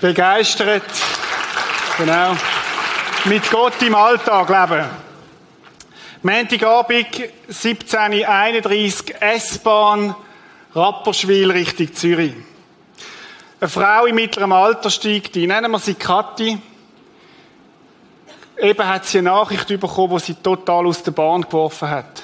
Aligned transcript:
begeistert. 0.00 0.82
Genau. 1.98 2.36
Mit 3.26 3.50
Gott 3.50 3.80
im 3.82 3.94
Alltag 3.94 4.48
leben. 4.48 4.86
Montagabend, 6.22 7.06
17.31 7.50 9.14
S-Bahn, 9.20 10.14
Rapperschwil 10.74 11.50
Richtung 11.50 11.94
Zürich. 11.94 12.34
Eine 13.60 13.68
Frau 13.68 14.06
im 14.06 14.14
mittleren 14.14 14.52
Alter 14.52 14.90
steigt 14.90 15.36
ein. 15.36 15.48
Nennen 15.48 15.70
wir 15.70 15.78
sie 15.78 15.94
Kathi. 15.94 16.58
Eben 18.58 18.86
hat 18.86 19.06
sie 19.06 19.18
eine 19.18 19.30
Nachricht 19.30 19.68
bekommen, 19.68 20.16
die 20.18 20.24
sie 20.24 20.34
total 20.34 20.86
aus 20.86 21.02
der 21.02 21.12
Bahn 21.12 21.42
geworfen 21.42 21.88
hat. 21.88 22.22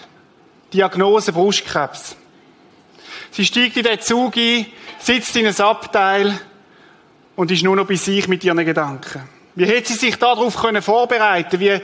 Diagnose 0.73 1.33
Brustkrebs. 1.33 2.17
Sie 3.31 3.45
steigt 3.45 3.77
in 3.77 3.85
den 3.85 4.01
Zug 4.01 4.37
ein, 4.37 4.67
sitzt 4.99 5.37
in 5.37 5.47
ein 5.47 5.61
Abteil 5.61 6.39
und 7.37 7.51
ist 7.51 7.62
nur 7.62 7.77
noch 7.77 7.87
bei 7.87 7.95
sich 7.95 8.27
mit 8.27 8.42
ihren 8.42 8.65
Gedanken. 8.65 9.23
Wie 9.55 9.67
hätte 9.67 9.92
sie 9.92 9.98
sich 9.98 10.17
darauf 10.17 10.56
können 10.61 10.83
vorbereiten 10.83 11.61
Wie, 11.61 11.69
es 11.69 11.83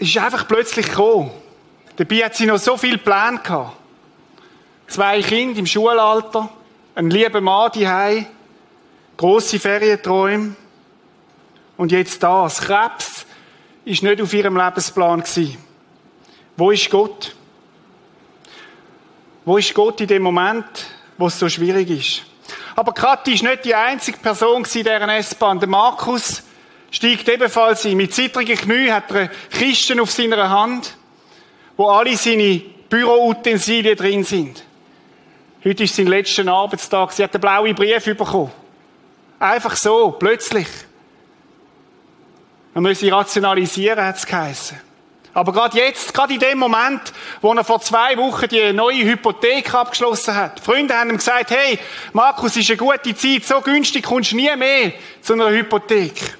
ist 0.00 0.18
einfach 0.18 0.46
plötzlich 0.46 0.88
gekommen. 0.88 1.30
Dabei 1.96 2.24
hat 2.24 2.36
sie 2.36 2.46
noch 2.46 2.58
so 2.58 2.76
viel 2.76 2.98
Pläne 2.98 3.40
gehabt. 3.42 3.76
Zwei 4.86 5.20
Kinder 5.20 5.58
im 5.58 5.66
Schulalter, 5.66 6.48
ein 6.94 7.10
lieber 7.10 7.40
Mann 7.40 7.70
daheim, 7.74 8.26
grosse 9.16 9.58
Ferienträume. 9.58 10.54
Und 11.76 11.92
jetzt 11.92 12.22
das. 12.22 12.60
Krebs 12.60 13.26
ist 13.84 14.02
nicht 14.02 14.22
auf 14.22 14.32
ihrem 14.32 14.56
Lebensplan 14.56 15.22
gewesen. 15.22 15.58
Wo 16.56 16.70
ist 16.70 16.90
Gott? 16.90 17.34
Wo 19.44 19.56
ist 19.56 19.74
Gott 19.74 20.00
in 20.00 20.08
dem 20.08 20.22
Moment, 20.22 20.86
wo 21.16 21.26
es 21.26 21.38
so 21.38 21.48
schwierig 21.48 21.90
ist? 21.90 22.22
Aber 22.78 22.92
Kathi 22.92 23.34
ist 23.34 23.42
nicht 23.42 23.64
die 23.64 23.74
einzige 23.74 24.18
Person 24.18 24.58
in 24.58 24.70
dieser 24.70 25.16
S-Bahn. 25.16 25.58
Der 25.58 25.68
Markus 25.68 26.44
steigt 26.92 27.28
ebenfalls 27.28 27.84
ein. 27.84 27.96
Mit 27.96 28.14
zittrigen 28.14 28.56
Knien 28.56 28.94
hat 28.94 29.10
er 29.10 29.16
eine 29.16 29.30
Kiste 29.50 30.00
auf 30.00 30.12
seiner 30.12 30.48
Hand, 30.48 30.96
wo 31.76 31.88
alle 31.88 32.16
seine 32.16 32.62
Büroutensilien 32.88 33.96
drin 33.96 34.22
sind. 34.22 34.62
Heute 35.64 35.82
ist 35.82 35.96
sein 35.96 36.06
letzter 36.06 36.46
Arbeitstag. 36.46 37.10
Sie 37.10 37.24
hat 37.24 37.34
einen 37.34 37.40
blauen 37.40 37.74
Brief 37.74 38.04
bekommen. 38.04 38.52
Einfach 39.40 39.74
so, 39.74 40.12
plötzlich. 40.12 40.68
Man 42.74 42.84
muss 42.84 43.00
sie 43.00 43.08
rationalisieren, 43.08 44.04
hat 44.04 44.18
es 44.18 44.24
geheißen. 44.24 44.87
Aber 45.38 45.52
gerade 45.52 45.78
jetzt, 45.78 46.12
gerade 46.12 46.34
in 46.34 46.40
dem 46.40 46.58
Moment, 46.58 47.12
wo 47.40 47.52
er 47.52 47.62
vor 47.62 47.80
zwei 47.80 48.16
Wochen 48.16 48.48
die 48.48 48.72
neue 48.72 49.04
Hypothek 49.04 49.72
abgeschlossen 49.72 50.34
hat, 50.34 50.58
Freunde 50.58 50.94
haben 50.94 51.10
ihm 51.10 51.16
gesagt, 51.16 51.52
hey, 51.52 51.78
Markus, 52.12 52.56
ist 52.56 52.68
eine 52.70 52.76
gute 52.76 53.14
Zeit, 53.14 53.44
so 53.44 53.60
günstig 53.60 54.04
kommst 54.04 54.32
du 54.32 54.36
nie 54.36 54.50
mehr 54.56 54.94
zu 55.20 55.34
einer 55.34 55.50
Hypothek. 55.50 56.36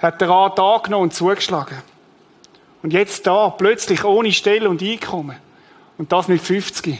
Hat 0.00 0.18
der 0.18 0.30
Rat 0.30 0.58
angenommen 0.58 1.02
und 1.02 1.14
zugeschlagen. 1.14 1.76
Und 2.82 2.94
jetzt 2.94 3.26
da, 3.26 3.50
plötzlich 3.50 4.02
ohne 4.04 4.32
Stelle 4.32 4.70
und 4.70 4.80
Einkommen. 4.80 5.36
Und 5.98 6.10
das 6.10 6.26
mit 6.26 6.40
50. 6.40 6.98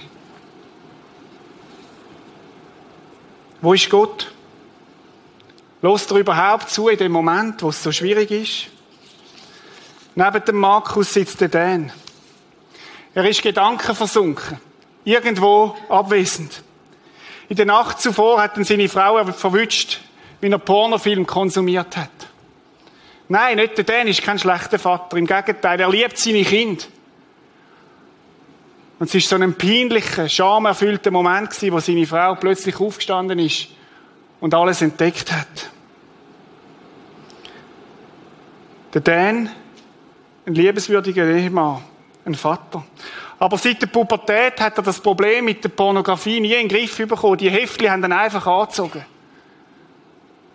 Wo 3.63 3.73
ist 3.73 3.89
Gott? 3.89 4.31
Lost 5.81 6.11
er 6.11 6.19
überhaupt 6.19 6.69
zu 6.69 6.89
in 6.89 6.99
dem 6.99 7.13
Moment, 7.13 7.63
wo 7.63 7.71
es 7.71 7.83
so 7.83 7.91
schwierig 7.91 8.31
ist? 8.31 8.78
Neben 10.19 10.45
dem 10.45 10.57
Markus 10.57 11.13
sitzt 11.13 11.41
der 11.41 11.49
Dan. 11.49 11.93
Er 13.15 13.25
ist 13.25 13.41
gedankenversunken. 13.41 14.59
Irgendwo 15.05 15.77
abwesend. 15.89 16.65
In 17.49 17.55
der 17.55 17.67
Nacht 17.67 18.01
zuvor 18.01 18.43
hat 18.43 18.57
ihn 18.57 18.65
seine 18.65 18.89
Frau 18.89 19.25
verwünscht, 19.27 20.01
wie 20.41 20.51
er 20.51 20.59
Pornofilm 20.59 21.25
konsumiert 21.25 21.97
hat. 21.97 22.11
Nein, 23.29 23.59
nicht 23.59 23.79
der 23.79 23.85
Dan 23.85 24.09
ist 24.09 24.25
kein 24.25 24.41
schlechter 24.41 24.81
Vater. 24.81 25.17
Im 25.19 25.27
Gegenteil, 25.29 25.79
er 25.79 25.89
liebt 25.89 26.19
seine 26.19 26.43
Kinder. 26.43 26.85
Und 28.99 29.07
es 29.07 29.15
ist 29.15 29.29
so 29.29 29.37
ein 29.37 29.55
peinlicher, 29.55 30.29
schamerfüllter 30.29 31.13
Moment 31.13 31.51
gewesen, 31.51 31.73
wo 31.73 31.79
seine 31.79 32.09
Frau 32.09 32.35
plötzlich 32.35 32.81
aufgestanden 32.81 33.39
ist 33.39 33.69
und 34.41 34.53
alles 34.53 34.83
entdeckt 34.83 35.31
hat. 35.31 35.71
Der 38.95 39.01
Dan 39.01 39.51
ein 40.49 40.55
liebenswürdiger 40.55 41.27
Ehemann, 41.27 41.83
ein 42.25 42.35
Vater. 42.35 42.83
Aber 43.39 43.59
seit 43.59 43.83
der 43.83 43.87
Pubertät 43.87 44.61
hat 44.61 44.79
er 44.79 44.83
das 44.83 44.99
Problem 44.99 45.45
mit 45.45 45.63
der 45.63 45.69
Pornografie 45.69 46.41
nie 46.41 46.55
in 46.55 46.69
den 46.69 46.69
Griff 46.69 46.97
bekommen. 46.97 47.37
Die 47.37 47.51
Heftchen 47.51 47.91
haben 47.91 48.03
ihn 48.03 48.13
einfach 48.13 48.47
angezogen. 48.47 49.05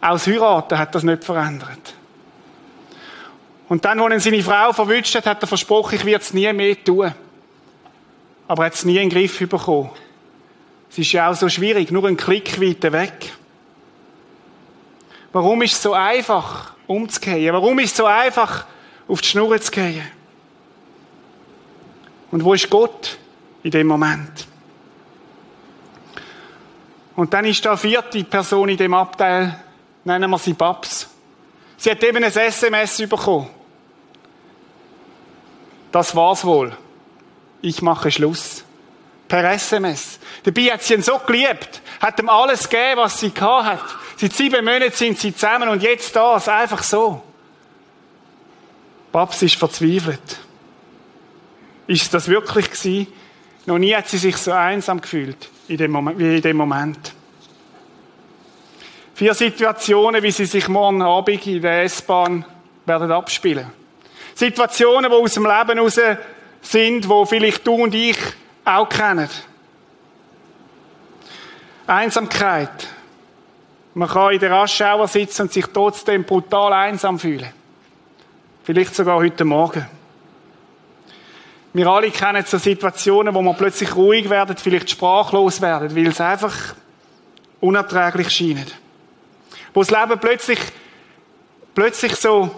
Auch 0.02 0.14
das 0.14 0.28
Heiraten 0.28 0.78
hat 0.78 0.94
das 0.96 1.04
nicht 1.04 1.24
verändert. 1.24 1.94
Und 3.70 3.86
dann, 3.86 4.00
als 4.02 4.14
er 4.14 4.20
seine 4.20 4.44
Frau 4.44 4.74
verwünscht 4.74 5.16
hat, 5.16 5.26
hat 5.26 5.42
er 5.44 5.48
versprochen, 5.48 5.96
ich 5.96 6.06
werde 6.06 6.24
es 6.24 6.34
nie 6.34 6.52
mehr 6.52 6.84
tun. 6.84 7.14
Aber 8.48 8.64
er 8.64 8.66
hat 8.66 8.74
es 8.74 8.84
nie 8.84 8.98
in 8.98 9.10
den 9.10 9.18
Griff 9.18 9.40
bekommen. 9.48 9.92
Es 10.90 10.98
ist 10.98 11.12
ja 11.12 11.30
auch 11.30 11.36
so 11.36 11.48
schwierig, 11.48 11.92
nur 11.92 12.06
ein 12.06 12.18
Klick 12.18 12.60
weiter 12.60 12.92
weg. 12.92 13.32
Warum 15.32 15.62
ist 15.62 15.74
es 15.74 15.82
so 15.82 15.94
einfach, 15.94 16.74
umzugehen? 16.86 17.54
Warum 17.54 17.80
ist 17.80 17.92
es 17.92 17.98
so 17.98 18.06
einfach, 18.06 18.66
auf 19.08 19.22
die 19.22 19.28
Schnur 19.28 19.60
zu 19.60 19.72
gehen. 19.72 20.08
Und 22.32 22.44
wo 22.44 22.54
ist 22.54 22.70
Gott 22.70 23.18
in 23.64 23.72
dem 23.72 23.88
Moment? 23.88 24.48
Und 27.16 27.34
dann 27.34 27.46
ist 27.46 27.64
da 27.66 27.78
vierte 27.78 28.24
Person 28.24 28.70
in 28.70 28.78
dem 28.78 28.94
Abteil, 28.94 29.60
nennen 30.04 30.30
wir 30.32 30.40
sie 30.40 30.54
Babs. 30.54 31.10
Sie 31.78 31.92
hat 31.92 32.04
eben 32.04 32.24
ein 32.24 32.32
SMS 32.32 32.98
bekommen. 32.98 33.50
Das 35.92 36.16
war's 36.16 36.44
wohl. 36.44 36.76
Ich 37.62 37.82
mache 37.82 38.10
Schluss. 38.10 38.64
Per 39.28 39.44
SMS. 39.52 40.20
Dabei 40.44 40.72
hat 40.72 40.84
sie 40.84 40.96
ihn 40.96 41.02
so 41.02 41.20
geliebt, 41.20 41.82
hat 42.00 42.20
ihm 42.20 42.30
alles 42.30 42.68
gegeben, 42.68 43.02
was 43.02 43.20
sie 43.20 43.32
gehabt 43.32 43.66
hat. 43.66 43.96
Seit 44.18 44.34
sieben 44.34 44.66
Monaten 44.66 44.92
sind 44.92 45.20
sie 45.20 45.34
zusammen 45.34 45.70
und 45.70 45.82
jetzt 45.82 46.16
das, 46.16 46.48
einfach 46.50 46.84
so. 46.84 47.22
Babs 49.14 49.44
ist 49.44 49.56
verzweifelt. 49.56 50.40
Ist 51.86 52.14
das 52.14 52.28
wirklich 52.28 52.70
gewesen? 52.72 53.08
Noch 53.68 53.78
nie 53.78 53.96
hat 53.96 54.10
sie 54.10 54.18
sich 54.18 54.36
so 54.36 54.52
einsam 54.52 55.00
gefühlt 55.00 55.50
in 55.68 55.78
dem 55.78 55.92
Moment, 55.92 56.18
wie 56.20 56.36
in 56.36 56.42
dem 56.42 56.58
Moment. 56.58 57.14
Vier 59.14 59.36
Situationen, 59.36 60.24
wie 60.24 60.32
sie 60.32 60.46
sich 60.46 60.68
morgen 60.68 61.04
Abend 61.04 61.46
in 61.46 61.62
der 61.62 61.84
S-Bahn 61.84 62.44
werden 62.86 63.12
abspielen. 63.12 63.72
Situationen, 64.34 65.12
die 65.12 65.16
aus 65.16 65.36
dem 65.36 65.46
Leben 65.46 65.78
heraus 65.78 66.00
sind, 66.62 67.08
wo 67.08 67.24
vielleicht 67.26 67.66
du 67.68 67.76
und 67.76 67.94
ich 67.94 68.18
auch 68.66 68.90
kennen. 68.90 69.30
Einsamkeit. 71.86 72.88
Man 73.94 74.10
kann 74.10 74.34
in 74.34 74.40
der 74.40 74.50
Raschauer 74.50 75.08
sitzen 75.08 75.44
und 75.44 75.54
sich 75.54 75.66
trotzdem 75.72 76.24
brutal 76.24 76.74
einsam 76.74 77.20
fühlen. 77.20 77.63
Vielleicht 78.66 78.96
sogar 78.96 79.18
heute 79.18 79.44
Morgen. 79.44 79.86
Wir 81.74 81.86
alle 81.88 82.10
kennen 82.12 82.46
so 82.48 82.58
Situationen, 82.58 83.36
wo 83.36 83.42
wir 83.42 83.54
plötzlich 83.56 83.94
ruhig 83.94 84.30
werden, 84.30 84.56
vielleicht 84.56 84.90
sprachlos 84.90 85.60
werden, 85.60 85.94
weil 85.94 86.08
es 86.08 86.22
einfach 86.22 86.56
unerträglich 87.60 88.30
scheint. 88.30 88.74
Wo 89.74 89.82
das 89.82 89.90
Leben 89.92 90.18
plötzlich, 90.18 90.60
plötzlich 91.76 92.16
so 92.16 92.52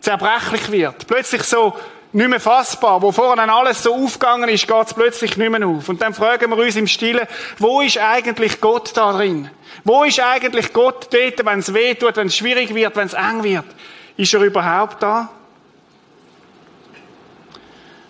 zerbrechlich 0.00 0.70
wird. 0.70 1.06
Plötzlich 1.06 1.44
so 1.44 1.72
nicht 2.12 2.28
mehr 2.28 2.40
fassbar. 2.40 3.00
Wo 3.00 3.10
vorher 3.10 3.50
alles 3.50 3.82
so 3.82 3.94
aufgegangen 3.94 4.50
ist, 4.50 4.68
geht 4.68 4.86
es 4.86 4.92
plötzlich 4.92 5.38
nicht 5.38 5.50
mehr 5.50 5.66
auf. 5.66 5.88
Und 5.88 6.02
dann 6.02 6.12
fragen 6.12 6.50
wir 6.50 6.58
uns 6.58 6.76
im 6.76 6.86
Stillen, 6.86 7.26
wo 7.56 7.80
ist 7.80 7.96
eigentlich 7.96 8.60
Gott 8.60 8.94
da 8.94 9.14
drin? 9.14 9.48
Wo 9.82 10.04
ist 10.04 10.20
eigentlich 10.20 10.74
Gott 10.74 11.08
dort, 11.10 11.46
wenn 11.46 11.60
es 11.60 11.72
weh 11.72 11.94
tut, 11.94 12.16
wenn 12.16 12.26
es 12.26 12.36
schwierig 12.36 12.74
wird, 12.74 12.96
wenn 12.96 13.06
es 13.06 13.14
eng 13.14 13.42
wird? 13.42 13.64
Ist 14.16 14.34
er 14.34 14.40
überhaupt 14.40 15.02
da? 15.02 15.28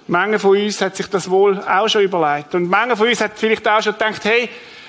Menge 0.07 0.39
von 0.39 0.57
uns 0.57 0.81
hat 0.81 0.97
sich 0.97 1.07
das 1.07 1.31
wohl 1.31 1.59
auch 1.61 1.89
schon 1.89 2.03
überlegt. 2.03 2.55
Und 2.55 2.69
Menge 2.69 2.97
von 2.97 3.09
uns 3.09 3.21
hat 3.21 3.33
vielleicht 3.37 3.67
auch 3.67 3.83
schon 3.83 3.93
gedacht, 3.93 4.25
hey, 4.25 4.49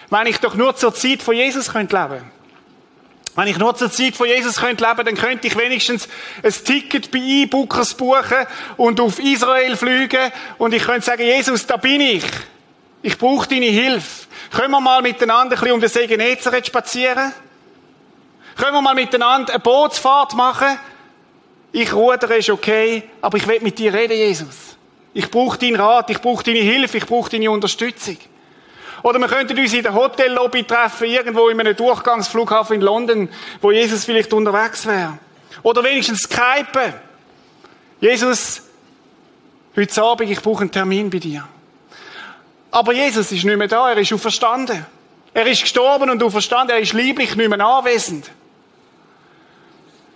wenn 0.10 0.28
ich 0.28 0.38
doch 0.40 0.56
nur 0.56 0.76
zur 0.76 0.94
Zeit 0.94 1.22
von 1.22 1.36
Jesus 1.36 1.72
könnte 1.72 1.96
leben. 1.96 2.24
Wenn 3.36 3.48
ich 3.48 3.58
nur 3.58 3.76
zur 3.76 3.92
Zeit 3.92 4.16
von 4.16 4.28
Jesus 4.28 4.58
könnte 4.58 4.84
leben, 4.84 5.06
dann 5.06 5.16
könnte 5.16 5.48
ich 5.48 5.58
wenigstens 5.58 6.08
ein 6.44 6.52
Ticket 6.52 7.10
bei 7.10 7.20
E-Bookers 7.20 7.96
buchen 7.96 8.46
und 8.78 9.00
auf 9.00 9.18
Israel 9.20 9.76
fliegen 9.76 10.32
und 10.58 10.74
ich 10.74 10.84
könnte 10.84 11.06
sagen, 11.06 11.24
Jesus, 11.24 11.66
da 11.66 11.78
bin 11.78 12.02
ich. 12.02 12.26
Ich 13.02 13.18
brauche 13.18 13.48
deine 13.48 13.66
Hilfe. 13.66 14.28
Können 14.52 14.72
wir 14.72 14.82
mal 14.82 15.02
miteinander 15.02 15.56
ein 15.56 15.60
bisschen 15.60 15.72
um 15.72 15.82
den 15.82 15.90
See 15.90 16.06
Genezareth 16.06 16.68
spazieren? 16.68 17.34
Können 18.56 18.74
wir 18.74 18.82
mal 18.82 18.94
miteinander 18.94 19.54
eine 19.54 19.60
Bootsfahrt 19.60 20.36
machen? 20.36 20.78
Ich 21.76 21.92
rudere, 21.92 22.38
ist 22.38 22.52
okay, 22.52 23.04
aber 23.20 23.38
ich 23.38 23.48
will 23.48 23.60
mit 23.62 23.80
dir 23.80 23.92
reden, 23.92 24.16
Jesus. 24.16 24.78
Ich 25.12 25.30
brauche 25.30 25.58
deinen 25.58 25.76
Rat, 25.76 26.08
ich 26.12 26.22
brauche 26.22 26.44
deine 26.44 26.60
Hilfe, 26.60 26.98
ich 26.98 27.06
brauche 27.08 27.32
deine 27.32 27.50
Unterstützung. 27.50 28.18
Oder 29.02 29.18
wir 29.18 29.28
könnten 29.28 29.58
uns 29.58 29.74
in 29.74 29.82
der 29.82 29.94
Hotellobby 29.94 30.64
treffen, 30.64 31.08
irgendwo 31.08 31.50
in 31.50 31.60
einem 31.60 31.76
Durchgangsflughafen 31.76 32.76
in 32.76 32.82
London, 32.82 33.28
wo 33.60 33.72
Jesus 33.72 34.06
vielleicht 34.06 34.32
unterwegs 34.34 34.86
wäre. 34.86 35.18
Oder 35.64 35.84
wenigstens 35.84 36.20
Skype. 36.20 36.94
Jesus, 38.00 38.62
heute 39.76 40.04
Abend, 40.04 40.30
ich 40.30 40.42
brauche 40.42 40.62
einen 40.62 40.72
Termin 40.72 41.10
bei 41.10 41.18
dir. 41.18 41.48
Aber 42.70 42.94
Jesus 42.94 43.32
ist 43.32 43.44
nicht 43.44 43.58
mehr 43.58 43.68
da, 43.68 43.90
er 43.90 43.98
ist 43.98 44.14
auferstanden. 44.14 44.86
Er 45.34 45.48
ist 45.48 45.62
gestorben 45.62 46.12
und 46.12 46.22
auferstanden, 46.22 46.76
er 46.76 46.82
ist 46.82 46.94
lieblich 46.94 47.36
nicht 47.36 47.50
mehr 47.50 47.60
anwesend. 47.60 48.30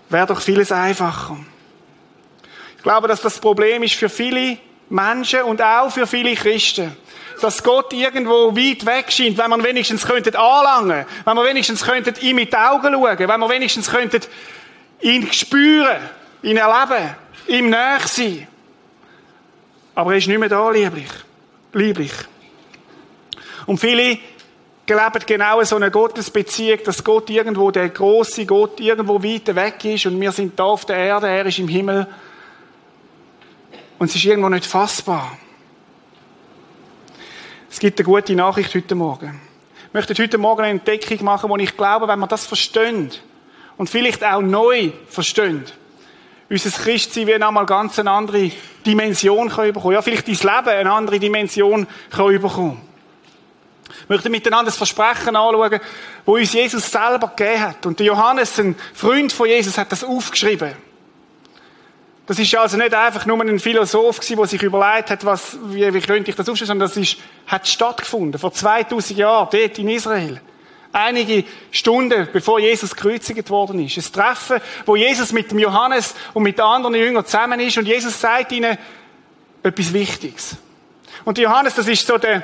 Wäre 0.09 0.27
doch 0.27 0.41
vieles 0.41 0.71
einfacher. 0.71 1.37
Ich 2.77 2.83
glaube, 2.83 3.07
dass 3.07 3.21
das 3.21 3.39
Problem 3.39 3.83
ist 3.83 3.95
für 3.95 4.09
viele 4.09 4.57
Menschen 4.89 5.43
und 5.43 5.61
auch 5.61 5.91
für 5.91 6.07
viele 6.07 6.35
Christen 6.35 6.95
dass 7.41 7.63
Gott 7.63 7.93
irgendwo 7.93 8.55
weit 8.55 8.85
weg 8.85 9.11
scheint, 9.11 9.37
wenn 9.37 9.49
man 9.49 9.63
wenigstens 9.63 10.05
könnte 10.05 10.37
anlangen, 10.37 11.05
wenn 11.25 11.35
man 11.35 11.45
wenigstens 11.45 11.83
könnte 11.83 12.13
ihm 12.21 12.37
in 12.37 12.49
die 12.49 12.55
Augen 12.55 12.93
schauen, 12.93 13.19
wenn 13.19 13.39
man 13.39 13.49
wenigstens 13.49 13.89
könnte 13.89 14.21
ihn 15.01 15.31
spüren, 15.31 15.97
ihn 16.41 16.57
erleben, 16.57 17.15
ihm 17.47 17.69
näher 17.69 17.99
sein. 18.05 18.47
Aber 19.95 20.11
er 20.11 20.17
ist 20.17 20.27
nicht 20.27 20.39
mehr 20.39 20.49
da, 20.49 20.69
lieblich. 20.69 21.09
lieblich. 21.73 22.13
Und 23.65 23.79
viele 23.79 24.19
leben 24.95 25.25
genau 25.25 25.61
so 25.63 25.75
eine 25.75 25.91
Gottesbeziehung, 25.91 26.79
dass 26.85 27.03
Gott 27.03 27.29
irgendwo, 27.29 27.71
der 27.71 27.89
große 27.89 28.45
Gott, 28.45 28.79
irgendwo 28.79 29.21
weit 29.21 29.53
weg 29.53 29.83
ist 29.83 30.05
und 30.05 30.19
wir 30.19 30.31
sind 30.31 30.57
da 30.57 30.63
auf 30.63 30.85
der 30.85 30.97
Erde, 30.97 31.27
er 31.27 31.45
ist 31.45 31.59
im 31.59 31.67
Himmel. 31.67 32.07
Und 33.99 34.09
es 34.09 34.15
ist 34.15 34.25
irgendwo 34.25 34.49
nicht 34.49 34.65
fassbar. 34.65 35.37
Es 37.69 37.79
gibt 37.79 37.99
eine 37.99 38.05
gute 38.05 38.33
Nachricht 38.33 38.73
heute 38.73 38.95
Morgen. 38.95 39.41
Ich 39.87 39.93
möchte 39.93 40.13
heute 40.21 40.37
Morgen 40.37 40.61
eine 40.61 40.71
Entdeckung 40.71 41.23
machen, 41.25 41.49
wo 41.49 41.57
ich 41.57 41.75
glaube, 41.75 42.07
wenn 42.07 42.19
man 42.19 42.29
das 42.29 42.45
versteht 42.45 43.21
und 43.77 43.89
vielleicht 43.89 44.23
auch 44.23 44.41
neu 44.41 44.91
versteht, 45.09 45.73
unser 46.49 46.69
Christsein 46.69 47.27
wie 47.27 47.35
einmal 47.35 47.65
ganz 47.65 47.99
eine 47.99 48.11
andere 48.11 48.51
Dimension 48.85 49.49
bekommen. 49.49 49.93
Ja, 49.93 50.01
vielleicht 50.01 50.27
dein 50.27 50.35
Leben 50.35 50.69
eine 50.69 50.93
andere 50.93 51.19
Dimension 51.19 51.87
bekommen. 52.09 52.86
Wir 54.07 54.15
möchten 54.15 54.31
miteinander 54.31 54.65
das 54.65 54.77
Versprechen 54.77 55.35
anschauen, 55.35 55.79
wo 56.25 56.35
uns 56.35 56.53
Jesus 56.53 56.91
selber 56.91 57.31
gegeben 57.35 57.61
hat. 57.61 57.85
Und 57.85 57.99
der 57.99 58.07
Johannes, 58.07 58.57
ein 58.59 58.75
Freund 58.93 59.31
von 59.31 59.47
Jesus, 59.47 59.77
hat 59.77 59.91
das 59.91 60.03
aufgeschrieben. 60.03 60.73
Das 62.27 62.37
ist 62.39 62.53
also 62.55 62.75
nicht 62.75 62.93
einfach 62.93 63.25
nur 63.25 63.39
ein 63.39 63.57
Philosoph 63.57 64.19
gewesen, 64.19 64.35
der 64.35 64.47
sich 64.47 64.61
überlegt 64.61 65.09
hat, 65.09 65.23
was, 65.23 65.57
wie, 65.67 65.93
wie 65.93 66.01
könnte 66.01 66.29
ich 66.29 66.35
das 66.35 66.49
aufstellen, 66.49 66.67
sondern 66.67 66.89
das 66.89 66.97
ist, 66.97 67.17
hat 67.47 67.65
stattgefunden, 67.65 68.37
vor 68.37 68.51
2000 68.51 69.17
Jahren, 69.17 69.47
dort 69.49 69.79
in 69.79 69.87
Israel. 69.87 70.41
Einige 70.91 71.45
Stunden, 71.71 72.27
bevor 72.33 72.59
Jesus 72.59 72.95
gekreuzigt 72.95 73.49
worden 73.49 73.79
ist. 73.85 73.97
Ein 73.97 74.11
Treffen, 74.11 74.59
wo 74.85 74.97
Jesus 74.97 75.31
mit 75.31 75.51
dem 75.51 75.59
Johannes 75.59 76.15
und 76.33 76.43
mit 76.43 76.57
den 76.57 76.65
anderen 76.65 76.95
Jüngern 76.95 77.25
zusammen 77.25 77.61
ist 77.61 77.77
und 77.77 77.87
Jesus 77.87 78.19
sagt 78.19 78.51
ihnen 78.51 78.77
etwas 79.63 79.93
Wichtiges. 79.93 80.57
Und 81.23 81.37
Johannes, 81.37 81.75
das 81.75 81.87
ist 81.87 82.05
so 82.05 82.17
der, 82.17 82.43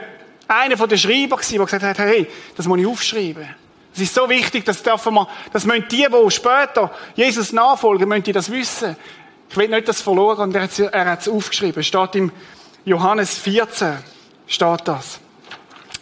einer 0.54 0.78
von 0.78 0.90
den 0.90 0.98
Schreiber 0.98 1.38
gewesen, 1.38 1.58
der 1.58 1.66
gesagt 1.66 1.84
hat, 1.84 1.98
hey, 2.00 2.28
das 2.56 2.68
muss 2.68 2.80
ich 2.80 2.88
aufschreiben. 2.88 3.48
Das 3.94 4.02
ist 4.02 4.14
so 4.14 4.28
wichtig, 4.28 4.66
das 4.66 4.82
dürfen 4.82 5.14
wir, 5.14 5.28
das 5.52 5.66
müssen 5.66 5.88
die, 5.90 6.08
die 6.08 6.32
später 6.32 6.92
Jesus 7.16 7.52
nachfolgen, 7.52 8.10
müssen 8.10 8.24
die 8.24 8.32
das 8.32 8.52
wissen. 8.52 8.96
Ich 9.50 9.58
will 9.58 9.68
nicht 9.68 9.88
das 9.88 10.02
verloren 10.02 10.50
und 10.50 10.56
er 10.56 11.10
hat 11.12 11.22
es 11.22 11.30
aufgeschrieben. 11.30 11.82
Es 11.82 11.88
steht 11.88 12.16
im 12.16 12.32
Johannes 12.86 13.38
14, 13.38 13.98
steht 14.48 14.88
das. 14.88 15.20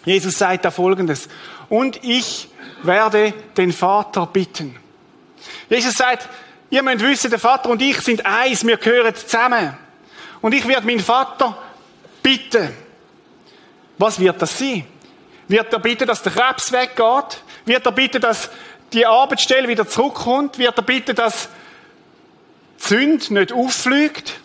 Jesus 0.06 0.38
sagt 0.38 0.64
da 0.64 0.72
folgendes. 0.72 1.28
Und 1.68 2.04
ich 2.04 2.50
werde 2.84 3.34
den 3.58 3.72
Vater 3.72 4.26
bitten. 4.26 4.76
Jesus 5.70 5.96
sagt, 5.96 6.30
ihr 6.70 6.82
müsst 6.82 7.02
wissen, 7.02 7.30
der 7.30 7.40
Vater 7.40 7.70
und 7.70 7.82
ich 7.82 8.00
sind 8.00 8.26
eins, 8.26 8.66
wir 8.66 8.78
gehören 8.78 9.14
zusammen. 9.14 9.78
Und 10.42 10.54
ich 10.54 10.68
werde 10.68 10.88
meinen 10.88 11.00
Vater 11.00 11.58
bitten. 12.24 12.70
Was 14.02 14.20
wird 14.20 14.42
das 14.42 14.58
sein? 14.58 14.84
Wird 15.48 15.72
er 15.72 15.78
bitten, 15.78 16.08
dass 16.08 16.24
der 16.24 16.32
Krebs 16.32 16.72
weggeht? 16.72 17.44
Wird 17.66 17.86
er 17.86 17.92
bitten, 17.92 18.20
dass 18.20 18.50
die 18.92 19.06
Arbeitsstelle 19.06 19.68
wieder 19.68 19.88
zurückkommt? 19.88 20.58
Wird 20.58 20.76
er 20.76 20.82
bitten, 20.82 21.16
dass 21.16 21.50
Sünde 22.78 23.32
nicht 23.32 23.54
auffliegt? 23.54 24.40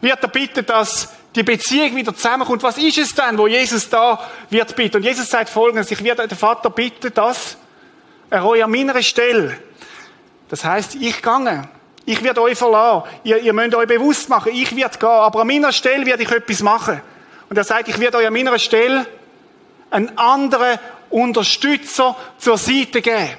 Wird 0.00 0.22
er 0.22 0.28
bitten, 0.28 0.64
dass 0.64 1.12
die 1.34 1.42
Beziehung 1.42 1.96
wieder 1.96 2.14
zusammenkommt? 2.14 2.62
Was 2.62 2.78
ist 2.78 2.96
es 2.96 3.14
denn, 3.14 3.36
wo 3.36 3.46
Jesus 3.46 3.90
da 3.90 4.18
wird 4.48 4.74
bitten? 4.74 4.96
Und 4.96 5.02
Jesus 5.02 5.28
sagt 5.28 5.50
folgendes, 5.50 5.90
ich 5.90 6.02
werde 6.02 6.26
den 6.26 6.38
Vater 6.38 6.70
bitten, 6.70 7.12
dass 7.12 7.58
er 8.30 8.46
euch 8.46 8.64
an 8.64 8.70
meiner 8.70 9.02
Stelle, 9.02 9.58
das 10.48 10.64
heißt, 10.64 10.94
ich 10.94 11.20
gange, 11.20 11.68
ich 12.06 12.22
werde 12.22 12.40
euch 12.40 12.56
verlassen, 12.56 13.06
ihr, 13.22 13.36
ihr 13.36 13.52
müsst 13.52 13.74
euch 13.74 13.86
bewusst 13.86 14.30
machen, 14.30 14.52
ich 14.54 14.74
werde 14.74 14.98
gehen, 14.98 15.08
aber 15.10 15.42
an 15.42 15.46
meiner 15.46 15.72
Stelle 15.72 16.06
werde 16.06 16.22
ich 16.22 16.30
etwas 16.30 16.62
machen. 16.62 17.02
Und 17.54 17.58
er 17.58 17.62
sagt, 17.62 17.86
ich 17.86 18.00
werde 18.00 18.16
euch 18.18 18.26
an 18.26 18.32
meiner 18.32 18.58
Stelle 18.58 19.06
einen 19.88 20.18
anderen 20.18 20.76
Unterstützer 21.08 22.16
zur 22.36 22.58
Seite 22.58 23.00
geben. 23.00 23.30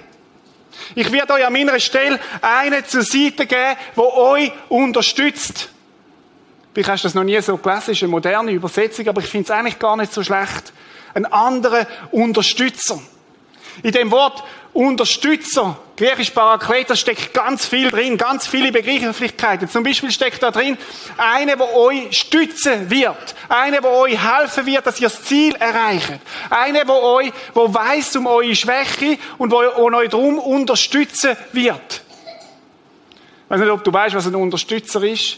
Ich 0.95 1.11
werde 1.11 1.33
euch 1.33 1.45
an 1.45 1.51
meiner 1.51 1.77
Stelle 1.81 2.17
einen 2.41 2.85
zur 2.85 3.03
Seite 3.03 3.45
geben, 3.45 3.75
der 3.93 4.03
euch 4.15 4.53
unterstützt. 4.69 5.67
Vielleicht 6.73 6.89
hast 6.91 7.03
du 7.03 7.07
das 7.09 7.13
noch 7.13 7.25
nie 7.25 7.41
so 7.41 7.57
ist 7.57 8.03
eine 8.03 8.07
moderne 8.07 8.51
Übersetzung, 8.51 9.05
aber 9.09 9.19
ich 9.19 9.27
finde 9.27 9.51
es 9.51 9.51
eigentlich 9.51 9.79
gar 9.79 9.97
nicht 9.97 10.13
so 10.13 10.23
schlecht. 10.23 10.71
Ein 11.13 11.25
anderer 11.25 11.85
Unterstützer. 12.11 13.01
In 13.83 13.91
dem 13.91 14.11
Wort 14.11 14.45
Unterstützer, 14.75 15.77
griechisch 15.95 16.31
Parakletos, 16.31 16.99
steckt 16.99 17.33
ganz 17.33 17.65
viel 17.65 17.89
drin, 17.89 18.17
ganz 18.17 18.45
viele 18.45 18.73
Begrifflichkeiten. 18.73 19.69
Zum 19.69 19.85
Beispiel 19.85 20.11
steckt 20.11 20.43
da 20.43 20.51
drin, 20.51 20.77
eine, 21.15 21.57
wo 21.57 21.63
euch 21.63 22.11
stützen 22.11 22.89
wird. 22.89 23.35
Eine, 23.47 23.81
wo 23.81 23.87
euch 23.87 24.21
helfen 24.21 24.65
wird, 24.65 24.85
dass 24.85 24.99
ihr 24.99 25.07
das 25.07 25.23
Ziel 25.23 25.55
erreicht. 25.55 26.19
Eine, 26.49 26.85
wo 26.87 26.91
euch, 26.91 27.31
wo 27.53 27.73
weiß 27.73 28.17
um 28.17 28.27
eure 28.27 28.53
Schwäche 28.53 29.17
und 29.37 29.49
wo, 29.49 29.61
wo 29.77 29.95
euch 29.95 30.09
darum 30.09 30.39
unterstützen 30.39 31.37
wird. 31.53 32.01
Ich 33.45 33.49
weiß 33.49 33.61
nicht, 33.61 33.69
ob 33.69 33.81
du 33.81 33.93
weißt, 33.93 34.13
was 34.13 34.27
ein 34.27 34.35
Unterstützer 34.35 35.01
ist. 35.03 35.37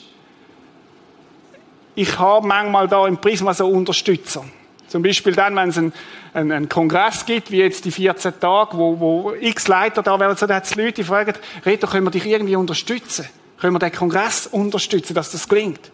Ich 1.94 2.18
habe 2.18 2.48
manchmal 2.48 2.88
da 2.88 3.06
im 3.06 3.18
Prisma 3.18 3.54
so 3.54 3.68
Unterstützer. 3.68 4.44
Zum 4.88 5.04
Beispiel 5.04 5.34
dann, 5.34 5.56
wenn 5.56 5.70
es 5.70 5.78
einen, 5.78 5.94
einen, 6.34 6.52
einen 6.52 6.70
Kongress 6.70 7.26
gibt, 7.26 7.52
wie 7.52 7.58
jetzt 7.58 7.84
die 7.86 7.92
14 7.92 8.40
Tage, 8.40 8.78
wo, 8.78 9.00
wo 9.00 9.34
x 9.34 9.68
Leiter 9.68 10.02
da 10.02 10.20
wären, 10.20 10.38
so, 10.38 10.48
da 10.48 10.56
hat 10.56 10.76
Leute, 10.76 10.94
die 10.94 11.04
fragen, 11.04 11.34
Reto, 11.66 11.88
können 11.88 12.06
wir 12.06 12.12
dich 12.12 12.26
irgendwie 12.26 12.56
unterstützen? 12.56 13.28
Können 13.60 13.74
wir 13.74 13.80
den 13.80 13.92
Kongress 13.92 14.48
unterstützen, 14.48 15.14
dass 15.14 15.32
das 15.32 15.50
gelingt? 15.50 15.92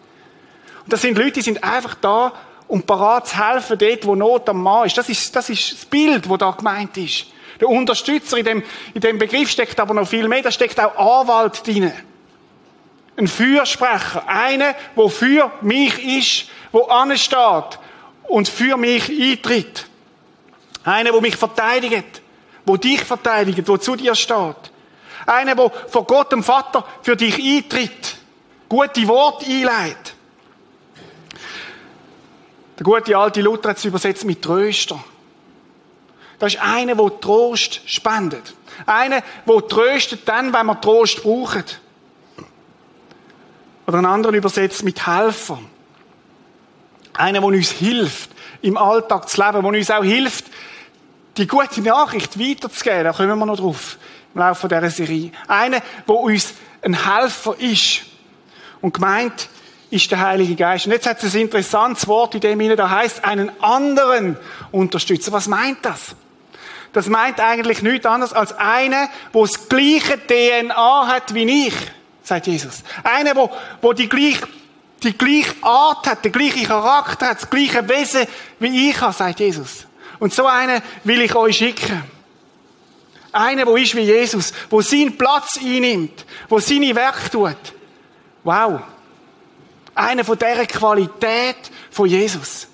Und 0.84 0.92
das 0.92 1.02
sind 1.02 1.18
Leute, 1.18 1.32
die 1.32 1.42
sind 1.42 1.64
einfach 1.64 1.94
da, 1.96 2.32
um 2.68 2.82
parat 2.82 3.28
zu 3.28 3.36
helfen, 3.36 3.78
dort, 3.78 4.06
wo 4.06 4.14
Not 4.14 4.48
am 4.48 4.62
Mann 4.62 4.86
ist. 4.86 4.96
Das 4.96 5.08
ist, 5.08 5.34
das 5.34 5.50
ist 5.50 5.72
das 5.72 5.84
Bild, 5.86 6.30
das 6.30 6.38
da 6.38 6.50
gemeint 6.52 6.96
ist. 6.96 7.26
Der 7.60 7.68
Unterstützer 7.68 8.36
in 8.36 8.44
dem, 8.44 8.62
in 8.94 9.00
dem 9.00 9.18
Begriff 9.18 9.50
steckt 9.50 9.78
aber 9.80 9.94
noch 9.94 10.08
viel 10.08 10.28
mehr. 10.28 10.42
Da 10.42 10.50
steckt 10.50 10.78
auch 10.80 11.20
Anwalt 11.20 11.66
drin. 11.66 11.92
Ein 13.16 13.28
Fürsprecher. 13.28 14.26
Einer, 14.26 14.74
der 14.96 15.08
für 15.08 15.52
mich 15.62 16.04
ist, 16.04 16.48
der 16.72 16.90
ansteht, 16.90 17.78
und 18.28 18.48
für 18.48 18.76
mich 18.76 19.10
eintritt. 19.10 19.86
Einer, 20.84 21.12
der 21.12 21.20
mich 21.20 21.36
verteidigt, 21.36 22.22
wo 22.66 22.76
dich 22.76 23.02
verteidigt, 23.02 23.66
wo 23.66 23.76
zu 23.76 23.96
dir 23.96 24.14
steht. 24.14 24.56
Einer, 25.26 25.54
der 25.54 25.70
vor 25.88 26.06
Gott, 26.06 26.32
dem 26.32 26.42
Vater, 26.42 26.86
für 27.02 27.16
dich 27.16 27.36
eintritt, 27.36 28.16
gute 28.68 29.06
Worte 29.08 29.46
einleitet. 29.46 30.14
Der 32.78 32.84
gute 32.84 33.16
alte 33.16 33.40
Luther 33.40 33.70
hat 33.70 33.76
es 33.76 33.84
übersetzt 33.84 34.24
mit 34.24 34.42
Tröster. 34.42 35.02
Das 36.38 36.54
ist 36.54 36.60
einer, 36.60 36.96
der 36.96 37.20
Trost 37.20 37.80
spendet. 37.86 38.54
Einer, 38.86 39.22
der 39.46 39.68
tröstet 39.68 40.28
dann, 40.28 40.52
wenn 40.52 40.66
man 40.66 40.82
Trost 40.82 41.22
braucht. 41.22 41.80
Oder 43.86 43.98
einen 43.98 44.06
anderen 44.06 44.34
übersetzt 44.34 44.82
mit 44.82 45.06
Helfer. 45.06 45.60
Einer, 47.14 47.40
der 47.40 47.48
uns 47.48 47.70
hilft, 47.70 48.30
im 48.62 48.76
Alltag 48.76 49.28
zu 49.28 49.42
leben, 49.42 49.62
der 49.62 49.70
uns 49.72 49.90
auch 49.90 50.04
hilft, 50.04 50.46
die 51.36 51.46
gute 51.46 51.80
Nachricht 51.82 52.38
weiterzugeben. 52.38 53.04
Da 53.04 53.12
kommen 53.12 53.38
wir 53.38 53.46
noch 53.46 53.56
drauf 53.56 53.98
im 54.34 54.40
Laufe 54.40 54.68
dieser 54.68 54.90
Serie. 54.90 55.30
Einer, 55.48 55.80
der 56.08 56.14
uns 56.14 56.54
ein 56.82 56.94
Helfer 56.94 57.58
ist. 57.58 58.02
Und 58.80 58.94
gemeint 58.94 59.48
ist 59.90 60.10
der 60.10 60.20
Heilige 60.20 60.56
Geist. 60.56 60.86
Und 60.86 60.92
jetzt 60.92 61.06
hat 61.06 61.22
es 61.22 61.34
ein 61.34 61.42
interessantes 61.42 62.06
Wort 62.08 62.34
in 62.34 62.40
dem 62.40 62.58
Sinne, 62.58 62.76
da 62.76 62.90
heißt 62.90 63.24
einen 63.24 63.50
anderen 63.62 64.36
unterstützen. 64.72 65.32
Was 65.32 65.46
meint 65.46 65.78
das? 65.82 66.16
Das 66.92 67.08
meint 67.08 67.40
eigentlich 67.40 67.82
nichts 67.82 68.06
anderes 68.06 68.32
als 68.32 68.52
einer, 68.52 69.08
der 69.32 69.40
das 69.40 69.68
gleiche 69.68 70.18
DNA 70.18 71.06
hat 71.06 71.34
wie 71.34 71.66
ich, 71.66 71.74
sagt 72.22 72.46
Jesus. 72.46 72.84
Einer, 73.02 73.34
der, 73.34 73.50
der 73.82 73.94
die 73.94 74.08
gleiche 74.08 74.46
die 75.04 75.16
gleiche 75.16 75.54
Art 75.62 76.06
hat, 76.06 76.24
den 76.24 76.32
gleichen 76.32 76.64
Charakter 76.64 77.28
hat, 77.28 77.42
das 77.42 77.50
gleiche 77.50 77.88
Wesen 77.88 78.26
wie 78.58 78.90
ich 78.90 79.00
habe, 79.00 79.12
sagt 79.12 79.40
Jesus. 79.40 79.86
Und 80.18 80.32
so 80.32 80.46
einen 80.46 80.82
will 81.04 81.20
ich 81.20 81.34
euch 81.34 81.56
schicken. 81.56 82.02
Einer, 83.32 83.66
wo 83.66 83.76
ist 83.76 83.94
wie 83.96 84.00
Jesus, 84.00 84.52
wo 84.70 84.80
seinen 84.80 85.18
Platz 85.18 85.58
einnimmt, 85.58 86.24
wo 86.48 86.60
seine 86.60 86.94
Werke 86.94 87.30
tut. 87.30 87.56
Wow. 88.44 88.80
Einer 89.94 90.24
von 90.24 90.38
dieser 90.38 90.66
Qualität 90.66 91.56
von 91.90 92.08
Jesus. 92.08 92.68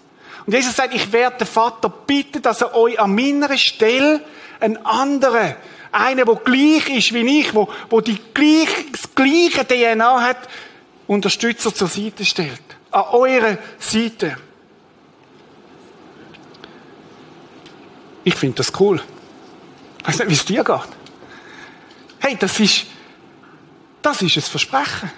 Und 0.47 0.53
Jesus 0.53 0.77
sagt, 0.77 0.95
ich 0.95 1.11
werde 1.13 1.39
den 1.39 1.47
Vater 1.47 1.89
bitten, 1.89 2.43
dass 2.43 2.61
er 2.61 2.75
euch 2.75 2.99
an 3.01 3.15
meiner 3.15 3.57
Stelle 3.57 4.21
einen 4.59 4.85
anderen, 4.85 5.55
einen, 5.93 6.27
der 6.27 6.35
gleich 6.37 6.89
ist 6.89 7.15
wie 7.15 7.41
ich, 7.41 7.55
wo, 7.55 7.69
wo 7.89 8.01
die 8.01 8.19
gleich, 8.35 8.69
das 8.93 9.15
gleiche 9.15 9.67
DNA 9.67 10.21
hat, 10.21 10.49
Unterstützer 11.11 11.75
zur 11.75 11.89
Seite 11.89 12.25
stellt. 12.25 12.63
An 12.93 13.03
eurer 13.11 13.59
Seite. 13.81 14.37
Ich 18.23 18.37
finde 18.37 18.59
das 18.59 18.73
cool. 18.79 19.03
Ich 19.99 20.07
weiß 20.07 20.21
nicht, 20.21 20.29
wie 20.29 20.35
es 20.35 20.45
dir 20.45 20.63
geht. 20.63 20.89
Hey, 22.21 22.37
das 22.39 22.61
ist, 22.61 22.87
das 24.03 24.23
ist 24.23 24.37
ein 24.37 24.43
Versprechen. 24.43 25.11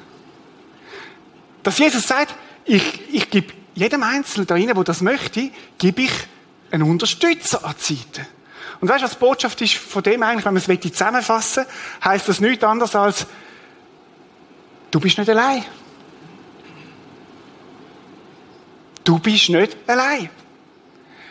Dass 1.62 1.76
Jesus 1.76 2.08
sagt, 2.08 2.34
ich, 2.64 3.14
ich 3.14 3.28
gebe 3.28 3.52
jedem 3.74 4.02
Einzelnen 4.02 4.46
da 4.46 4.54
rein, 4.54 4.68
der 4.68 4.84
das 4.84 5.02
möchte, 5.02 5.50
gebe 5.76 6.02
ich 6.02 6.12
einen 6.70 6.84
Unterstützer 6.84 7.66
an 7.66 7.74
die 7.78 7.96
Seite. 7.96 8.26
Und 8.80 8.88
weißt 8.88 9.02
du, 9.02 9.04
was 9.04 9.12
die 9.12 9.18
Botschaft 9.18 9.60
ist 9.60 9.74
von 9.74 10.02
dem 10.02 10.22
eigentlich, 10.22 10.46
wenn 10.46 10.54
man 10.54 10.62
es 10.62 10.92
zusammenfassen 10.92 11.66
will, 11.66 11.72
heisst 12.02 12.30
das 12.30 12.40
nichts 12.40 12.64
anderes 12.64 12.96
als, 12.96 13.26
du 14.90 14.98
bist 14.98 15.18
nicht 15.18 15.28
allein. 15.28 15.62
Du 19.04 19.18
bist 19.18 19.48
nicht 19.48 19.76
allein. 19.86 20.30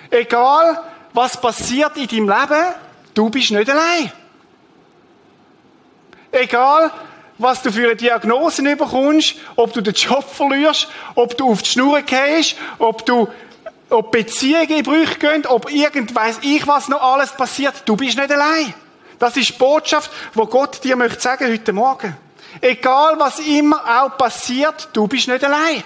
Egal, 0.09 0.83
was 1.13 1.39
passiert 1.39 1.95
in 1.97 2.07
deinem 2.07 2.29
Leben, 2.29 2.75
du 3.13 3.29
bist 3.29 3.51
nicht 3.51 3.69
allein. 3.69 4.11
Egal, 6.31 6.91
was 7.37 7.61
du 7.61 7.71
für 7.71 7.85
eine 7.85 7.95
Diagnose 7.95 8.61
bekommst, 8.75 9.35
ob 9.55 9.73
du 9.73 9.81
den 9.81 9.93
Job 9.93 10.23
verlierst, 10.23 10.87
ob 11.15 11.35
du 11.37 11.51
auf 11.51 11.63
die 11.63 11.69
Schnur 11.69 12.01
gehst, 12.01 12.55
ob 12.77 13.05
du 13.05 13.27
ob 13.89 14.11
Beziehungen 14.11 14.69
in 14.69 14.83
Brüche 14.83 15.15
gehen, 15.15 15.45
ob 15.45 15.69
irgend 15.69 16.15
weiss 16.15 16.39
ich 16.41 16.65
was 16.65 16.87
noch 16.87 17.01
alles 17.01 17.31
passiert, 17.31 17.83
du 17.85 17.97
bist 17.97 18.17
nicht 18.17 18.31
allein. 18.31 18.73
Das 19.19 19.35
ist 19.35 19.49
die 19.49 19.53
Botschaft, 19.53 20.09
wo 20.33 20.45
Gott 20.45 20.83
dir 20.83 20.95
möchte 20.95 21.19
sagen 21.19 21.51
heute 21.51 21.73
Morgen. 21.73 22.15
Egal 22.61 23.15
was 23.19 23.39
immer 23.39 23.83
auch 23.85 24.17
passiert, 24.17 24.89
du 24.93 25.07
bist 25.07 25.27
nicht 25.27 25.43
allein. 25.43 25.83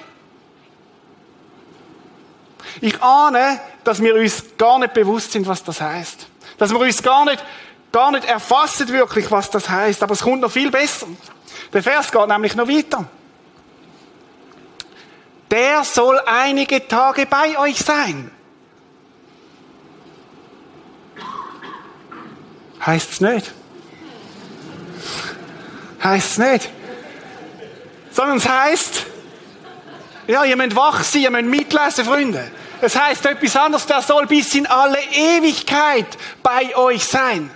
Ich 2.82 3.02
ahne, 3.02 3.60
dass 3.84 4.02
wir 4.02 4.16
uns 4.16 4.44
gar 4.58 4.80
nicht 4.80 4.94
bewusst 4.94 5.32
sind, 5.32 5.48
was 5.48 5.64
das 5.64 5.82
heißt. 5.82 6.28
Dass 6.58 6.72
wir 6.72 6.80
uns 6.80 7.02
gar 7.02 7.26
nicht, 7.26 7.44
gar 7.92 8.12
nicht 8.12 8.26
erfassen 8.26 8.88
wirklich, 8.90 9.30
was 9.32 9.50
das 9.50 9.70
heißt. 9.70 10.04
Aber 10.04 10.14
es 10.14 10.22
kommt 10.22 10.42
noch 10.42 10.52
viel 10.52 10.72
besser. 10.72 11.08
Der 11.74 11.84
Vers 11.84 12.12
geht 12.12 12.28
nämlich 12.28 12.56
noch 12.56 12.68
weiter. 12.68 13.06
Der 15.52 15.84
soll 15.84 16.20
einige 16.26 16.88
Tage 16.88 17.26
bei 17.26 17.58
euch 17.60 17.80
sein. 17.80 18.32
Heißt's 22.86 23.22
nicht? 23.22 23.52
Heißt's 26.04 26.38
nicht? 26.38 26.70
Sondern 28.12 28.38
es 28.38 28.48
heißt, 28.48 29.06
ja, 30.28 30.44
ihr 30.44 30.56
müsst 30.56 30.76
wach 30.76 31.04
sein, 31.04 31.22
ihr 31.24 31.32
müsst 31.32 31.46
mitlesen, 31.46 32.06
Freunde. 32.06 32.52
Es 32.82 32.96
heißt 32.96 33.26
etwas 33.26 33.56
anderes, 33.56 33.86
der 33.86 34.02
soll 34.02 34.26
bis 34.28 34.54
in 34.56 34.68
alle 34.68 35.00
Ewigkeit 35.12 36.08
bei 36.44 36.76
euch 36.76 37.04
sein. 37.06 37.50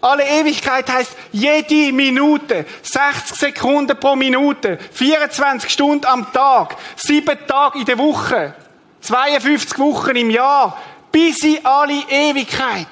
Alle 0.00 0.24
Ewigkeit 0.24 0.88
heißt 0.88 1.12
jede 1.32 1.92
Minute, 1.92 2.66
60 2.82 3.36
Sekunden 3.36 3.98
pro 3.98 4.14
Minute, 4.14 4.78
24 4.92 5.70
Stunden 5.70 6.04
am 6.06 6.32
Tag, 6.32 6.76
sieben 6.96 7.38
Tage 7.46 7.80
in 7.80 7.84
der 7.84 7.98
Woche, 7.98 8.54
52 9.00 9.78
Wochen 9.78 10.16
im 10.16 10.30
Jahr, 10.30 10.76
bis 11.10 11.42
in 11.42 11.64
alle 11.64 12.02
Ewigkeit. 12.08 12.86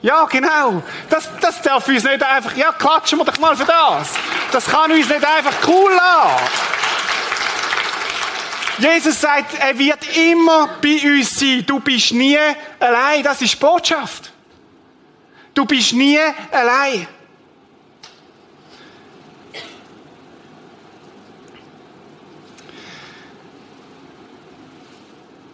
Ja, 0.00 0.24
genau. 0.26 0.82
Das, 1.08 1.28
das 1.40 1.60
darf 1.62 1.88
uns 1.88 2.04
nicht 2.04 2.22
einfach, 2.22 2.56
ja, 2.56 2.72
klatschen 2.72 3.18
wir 3.18 3.24
doch 3.24 3.38
mal 3.38 3.56
für 3.56 3.64
das. 3.64 4.12
Das 4.52 4.66
kann 4.66 4.90
uns 4.92 5.08
nicht 5.08 5.24
einfach 5.24 5.54
cool 5.66 5.90
lassen. 5.92 6.44
Jesus 8.78 9.20
sagt, 9.20 9.54
er 9.58 9.76
wird 9.76 10.16
immer 10.16 10.68
bei 10.80 11.00
uns 11.02 11.30
sein. 11.30 11.64
Du 11.66 11.80
bist 11.80 12.12
nie 12.12 12.38
allein. 12.78 13.22
Das 13.22 13.42
ist 13.42 13.58
Botschaft. 13.58 14.32
Du 15.52 15.64
bist 15.64 15.92
nie 15.92 16.18
allein. 16.52 17.08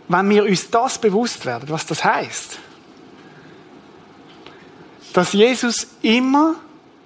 Wenn 0.06 0.28
wir 0.28 0.44
uns 0.44 0.68
das 0.70 0.98
bewusst 0.98 1.46
werden, 1.46 1.70
was 1.70 1.86
das 1.86 2.04
heißt, 2.04 2.58
dass 5.14 5.32
Jesus 5.32 5.86
immer 6.02 6.56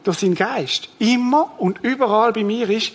durch 0.03 0.19
seinen 0.19 0.35
Geist, 0.35 0.89
immer 0.99 1.61
und 1.61 1.79
überall 1.85 2.33
bei 2.33 2.43
mir 2.43 2.69
ist, 2.69 2.93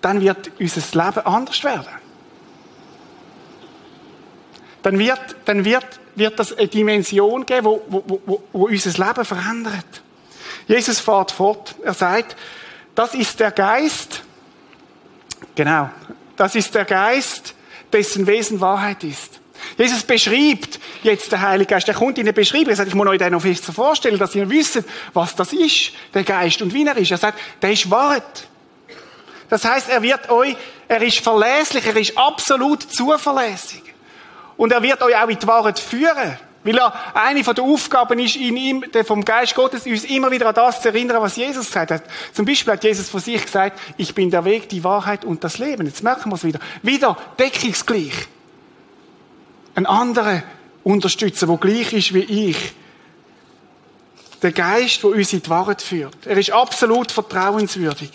dann 0.00 0.20
wird 0.20 0.52
unser 0.60 1.04
Leben 1.04 1.26
anders 1.26 1.64
werden 1.64 2.01
dann 4.82 4.98
wird, 4.98 5.36
dann 5.44 5.64
wird, 5.64 5.86
wird 6.14 6.38
das 6.38 6.56
eine 6.56 6.68
Dimension 6.68 7.46
geben, 7.46 7.64
wo, 7.64 7.82
wo, 7.88 8.20
wo, 8.26 8.42
wo 8.52 8.66
unser 8.66 9.06
Leben 9.06 9.24
verändert. 9.24 10.02
Jesus 10.66 11.00
fährt 11.00 11.30
fort. 11.30 11.74
Er 11.82 11.94
sagt, 11.94 12.36
das 12.94 13.14
ist 13.14 13.40
der 13.40 13.50
Geist, 13.50 14.22
genau, 15.54 15.90
das 16.36 16.54
ist 16.54 16.74
der 16.74 16.84
Geist, 16.84 17.54
dessen 17.92 18.26
Wesen 18.26 18.60
Wahrheit 18.60 19.04
ist. 19.04 19.40
Jesus 19.78 20.02
beschreibt 20.02 20.80
jetzt 21.02 21.30
der 21.30 21.40
Heilige 21.40 21.70
Geist. 21.70 21.88
Er 21.88 21.94
kommt 21.94 22.18
in 22.18 22.24
eine 22.24 22.32
Beschreibung. 22.32 22.70
Er 22.70 22.76
sagt, 22.76 22.88
ich 22.88 22.94
muss 22.94 23.06
euch 23.06 23.18
den 23.18 23.32
noch 23.32 23.42
fest 23.42 23.64
vorstellen, 23.64 24.18
dass 24.18 24.34
ihr 24.34 24.48
wisst, 24.50 24.82
was 25.12 25.36
das 25.36 25.52
ist, 25.52 25.92
der 26.12 26.24
Geist 26.24 26.60
und 26.62 26.74
wie 26.74 26.84
er 26.84 26.96
ist. 26.96 27.10
Er 27.10 27.18
sagt, 27.18 27.38
der 27.60 27.70
ist 27.70 27.88
Wahrheit. 27.90 28.48
Das 29.48 29.64
heißt, 29.64 29.88
er 29.88 30.02
wird 30.02 30.30
euch, 30.30 30.56
er 30.88 31.02
ist 31.02 31.18
verlässlich, 31.18 31.86
er 31.86 31.96
ist 31.96 32.16
absolut 32.16 32.82
zuverlässig. 32.82 33.91
Und 34.62 34.70
er 34.70 34.80
wird 34.80 35.02
euch 35.02 35.16
auch 35.16 35.28
in 35.28 35.36
die 35.36 35.46
Wahrheit 35.48 35.80
führen. 35.80 36.38
Weil 36.62 36.78
er, 36.78 36.94
eine 37.16 37.42
von 37.42 37.56
den 37.56 37.64
Aufgaben 37.64 38.16
ist, 38.20 38.36
in 38.36 38.56
ihm, 38.56 38.84
vom 39.04 39.24
Geist 39.24 39.56
Gottes, 39.56 39.86
uns 39.86 40.04
immer 40.04 40.30
wieder 40.30 40.46
an 40.46 40.54
das 40.54 40.80
zu 40.80 40.86
erinnern, 40.86 41.20
was 41.20 41.34
Jesus 41.34 41.66
gesagt 41.66 41.90
hat. 41.90 42.04
Zum 42.32 42.44
Beispiel 42.44 42.74
hat 42.74 42.84
Jesus 42.84 43.08
von 43.08 43.18
sich 43.18 43.42
gesagt, 43.42 43.80
ich 43.96 44.14
bin 44.14 44.30
der 44.30 44.44
Weg, 44.44 44.68
die 44.68 44.84
Wahrheit 44.84 45.24
und 45.24 45.42
das 45.42 45.58
Leben. 45.58 45.84
Jetzt 45.84 46.04
merken 46.04 46.30
wir 46.30 46.36
es 46.36 46.44
wieder. 46.44 46.60
Wieder 46.80 47.18
deckungsgleich. 47.40 48.28
Ein 49.74 49.86
anderer 49.86 50.44
Unterstützer, 50.84 51.48
der 51.48 51.56
gleich 51.56 51.92
ist 51.92 52.14
wie 52.14 52.50
ich. 52.50 52.72
Der 54.42 54.52
Geist, 54.52 55.02
der 55.02 55.10
uns 55.10 55.32
in 55.32 55.42
die 55.42 55.50
Wahrheit 55.50 55.82
führt. 55.82 56.24
Er 56.24 56.36
ist 56.36 56.52
absolut 56.52 57.10
vertrauenswürdig. 57.10 58.12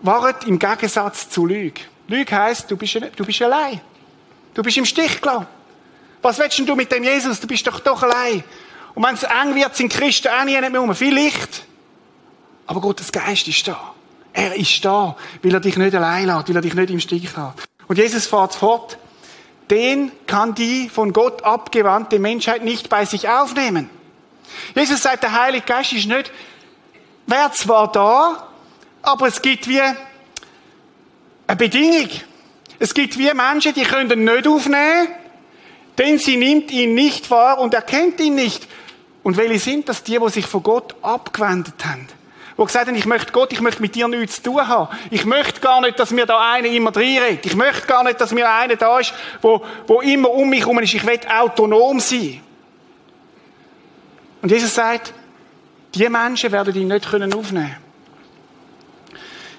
Wahrheit 0.00 0.42
im 0.42 0.58
Gegensatz 0.58 1.30
zu 1.30 1.46
Lüge. 1.46 1.82
Lüge 2.08 2.36
heisst, 2.36 2.68
du 2.68 2.76
bist, 2.76 2.96
du 2.96 3.24
bist 3.24 3.42
allein. 3.42 3.80
Du 4.54 4.62
bist 4.62 4.76
im 4.76 4.84
Stich 4.84 5.20
gelassen. 5.20 5.46
Was 6.22 6.38
willst 6.38 6.58
denn 6.58 6.66
du 6.66 6.74
mit 6.74 6.90
dem 6.90 7.04
Jesus? 7.04 7.40
Du 7.40 7.46
bist 7.46 7.66
doch 7.66 7.80
doch 7.80 8.02
allein. 8.02 8.42
Und 8.94 9.04
wenn 9.04 9.14
es 9.14 9.24
eng 9.24 9.54
wird, 9.54 9.76
sind 9.76 9.92
Christen 9.92 10.28
auch 10.28 10.44
nicht 10.44 10.70
mehr 10.70 10.80
um. 10.80 10.94
Viel 10.94 11.12
Licht. 11.12 11.64
Aber 12.66 12.80
Gottes 12.80 13.12
Geist 13.12 13.46
ist 13.48 13.68
da. 13.68 13.94
Er 14.32 14.54
ist 14.54 14.84
da, 14.84 15.16
weil 15.42 15.52
er 15.52 15.60
dich 15.60 15.76
nicht 15.76 15.94
allein 15.94 16.26
lässt, 16.26 16.48
weil 16.48 16.56
er 16.56 16.62
dich 16.62 16.74
nicht 16.74 16.90
im 16.90 17.00
Stich 17.00 17.22
lässt. 17.22 17.68
Und 17.88 17.98
Jesus 17.98 18.26
fährt 18.26 18.54
fort. 18.54 18.98
Den 19.70 20.12
kann 20.26 20.54
die 20.54 20.88
von 20.88 21.12
Gott 21.12 21.42
abgewandte 21.42 22.18
Menschheit 22.18 22.64
nicht 22.64 22.88
bei 22.88 23.04
sich 23.04 23.28
aufnehmen. 23.28 23.90
Jesus 24.74 25.02
sagt, 25.02 25.22
der 25.22 25.32
Heilige 25.32 25.66
Geist 25.66 25.92
ist 25.92 26.06
nicht, 26.06 26.30
wäre 27.26 27.50
zwar 27.52 27.90
da, 27.90 28.48
aber 29.02 29.26
es 29.26 29.40
gibt 29.40 29.68
wie 29.68 29.80
eine 29.80 31.56
Bedingung. 31.56 32.10
Es 32.84 32.92
gibt 32.92 33.16
wie 33.16 33.32
Menschen, 33.32 33.72
die 33.72 33.82
können 33.84 34.10
ihn 34.10 34.24
nicht 34.24 34.46
aufnehmen, 34.46 35.08
denn 35.96 36.18
sie 36.18 36.36
nimmt 36.36 36.70
ihn 36.70 36.92
nicht 36.92 37.30
wahr 37.30 37.58
und 37.58 37.72
erkennt 37.72 38.20
ihn 38.20 38.34
nicht. 38.34 38.68
Und 39.22 39.38
welche 39.38 39.58
sind 39.58 39.88
das? 39.88 40.02
Die, 40.02 40.18
die 40.18 40.28
sich 40.28 40.44
von 40.44 40.62
Gott 40.62 40.94
abgewendet 41.00 41.82
haben. 41.82 42.06
Die 42.58 42.62
gesagt 42.62 42.88
haben, 42.88 42.94
ich 42.94 43.06
möchte 43.06 43.32
Gott, 43.32 43.54
ich 43.54 43.62
möchte 43.62 43.80
mit 43.80 43.94
dir 43.94 44.06
nichts 44.06 44.36
zu 44.36 44.50
tun 44.50 44.68
haben. 44.68 44.94
Ich 45.10 45.24
möchte 45.24 45.62
gar 45.62 45.80
nicht, 45.80 45.98
dass 45.98 46.10
mir 46.10 46.26
da 46.26 46.52
einer 46.52 46.68
immer 46.68 46.94
reinredet. 46.94 47.46
Ich 47.46 47.56
möchte 47.56 47.86
gar 47.86 48.04
nicht, 48.04 48.20
dass 48.20 48.32
mir 48.32 48.52
einer 48.52 48.76
da 48.76 48.98
ist, 48.98 49.14
wo, 49.40 49.64
wo 49.86 50.02
immer 50.02 50.28
um 50.28 50.50
mich 50.50 50.60
herum 50.60 50.78
ist. 50.80 50.92
Ich 50.92 51.06
will 51.06 51.20
autonom 51.26 52.00
sein. 52.00 52.42
Und 54.42 54.50
Jesus 54.52 54.74
sagt, 54.74 55.14
die 55.94 56.06
Menschen 56.10 56.52
werden 56.52 56.74
ihn 56.74 56.88
nicht 56.88 57.06
aufnehmen 57.06 57.30
können. 57.48 57.83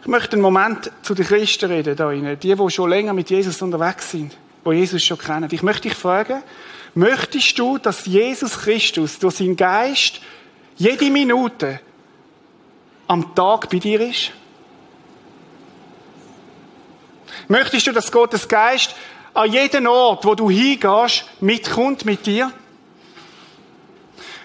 Ich 0.05 0.11
möchte 0.11 0.33
einen 0.33 0.43
Moment 0.43 0.91
zu 1.01 1.15
den 1.15 1.25
Christen 1.25 1.71
reden, 1.71 1.95
da. 1.95 2.11
Die, 2.11 2.35
die 2.35 2.69
schon 2.69 2.91
länger 2.91 3.11
mit 3.11 3.31
Jesus 3.31 3.59
unterwegs 3.63 4.11
sind, 4.11 4.37
die 4.63 4.69
Jesus 4.69 5.03
schon 5.03 5.17
kennen. 5.17 5.49
Ich 5.51 5.63
möchte 5.63 5.89
dich 5.89 5.97
fragen, 5.97 6.43
möchtest 6.93 7.57
du, 7.57 7.79
dass 7.79 8.05
Jesus 8.05 8.59
Christus 8.59 9.17
durch 9.17 9.37
seinen 9.37 9.55
Geist 9.55 10.21
jede 10.75 11.09
Minute 11.09 11.79
am 13.07 13.33
Tag 13.33 13.67
bei 13.71 13.79
dir 13.79 13.99
ist? 13.99 14.29
Möchtest 17.47 17.87
du, 17.87 17.91
dass 17.91 18.11
Gottes 18.11 18.47
Geist 18.47 18.95
an 19.33 19.51
jeden 19.51 19.87
Ort, 19.87 20.23
wo 20.23 20.35
du 20.35 20.51
hingehst, 20.51 21.25
mitkommt 21.41 22.05
mit 22.05 22.27
dir? 22.27 22.51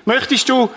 Möchtest 0.07 0.49
du, 0.49 0.71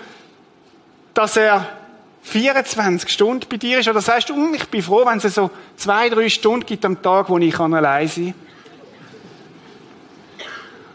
dass 1.14 1.38
er 1.38 1.83
24 2.24 3.08
Stunden 3.08 3.46
bei 3.48 3.58
dir 3.58 3.78
ist? 3.78 3.88
Oder 3.88 4.00
sagst 4.00 4.30
du, 4.30 4.34
hm, 4.34 4.54
ich 4.54 4.66
bin 4.68 4.82
froh, 4.82 5.04
wenn 5.06 5.18
es 5.18 5.34
so 5.34 5.50
zwei, 5.76 6.08
drei 6.08 6.28
Stunden 6.28 6.66
gibt 6.66 6.84
am 6.84 7.00
Tag, 7.00 7.28
wo 7.28 7.38
ich 7.38 7.58
allein 7.58 8.08
sein 8.08 8.34
kann? 8.34 8.34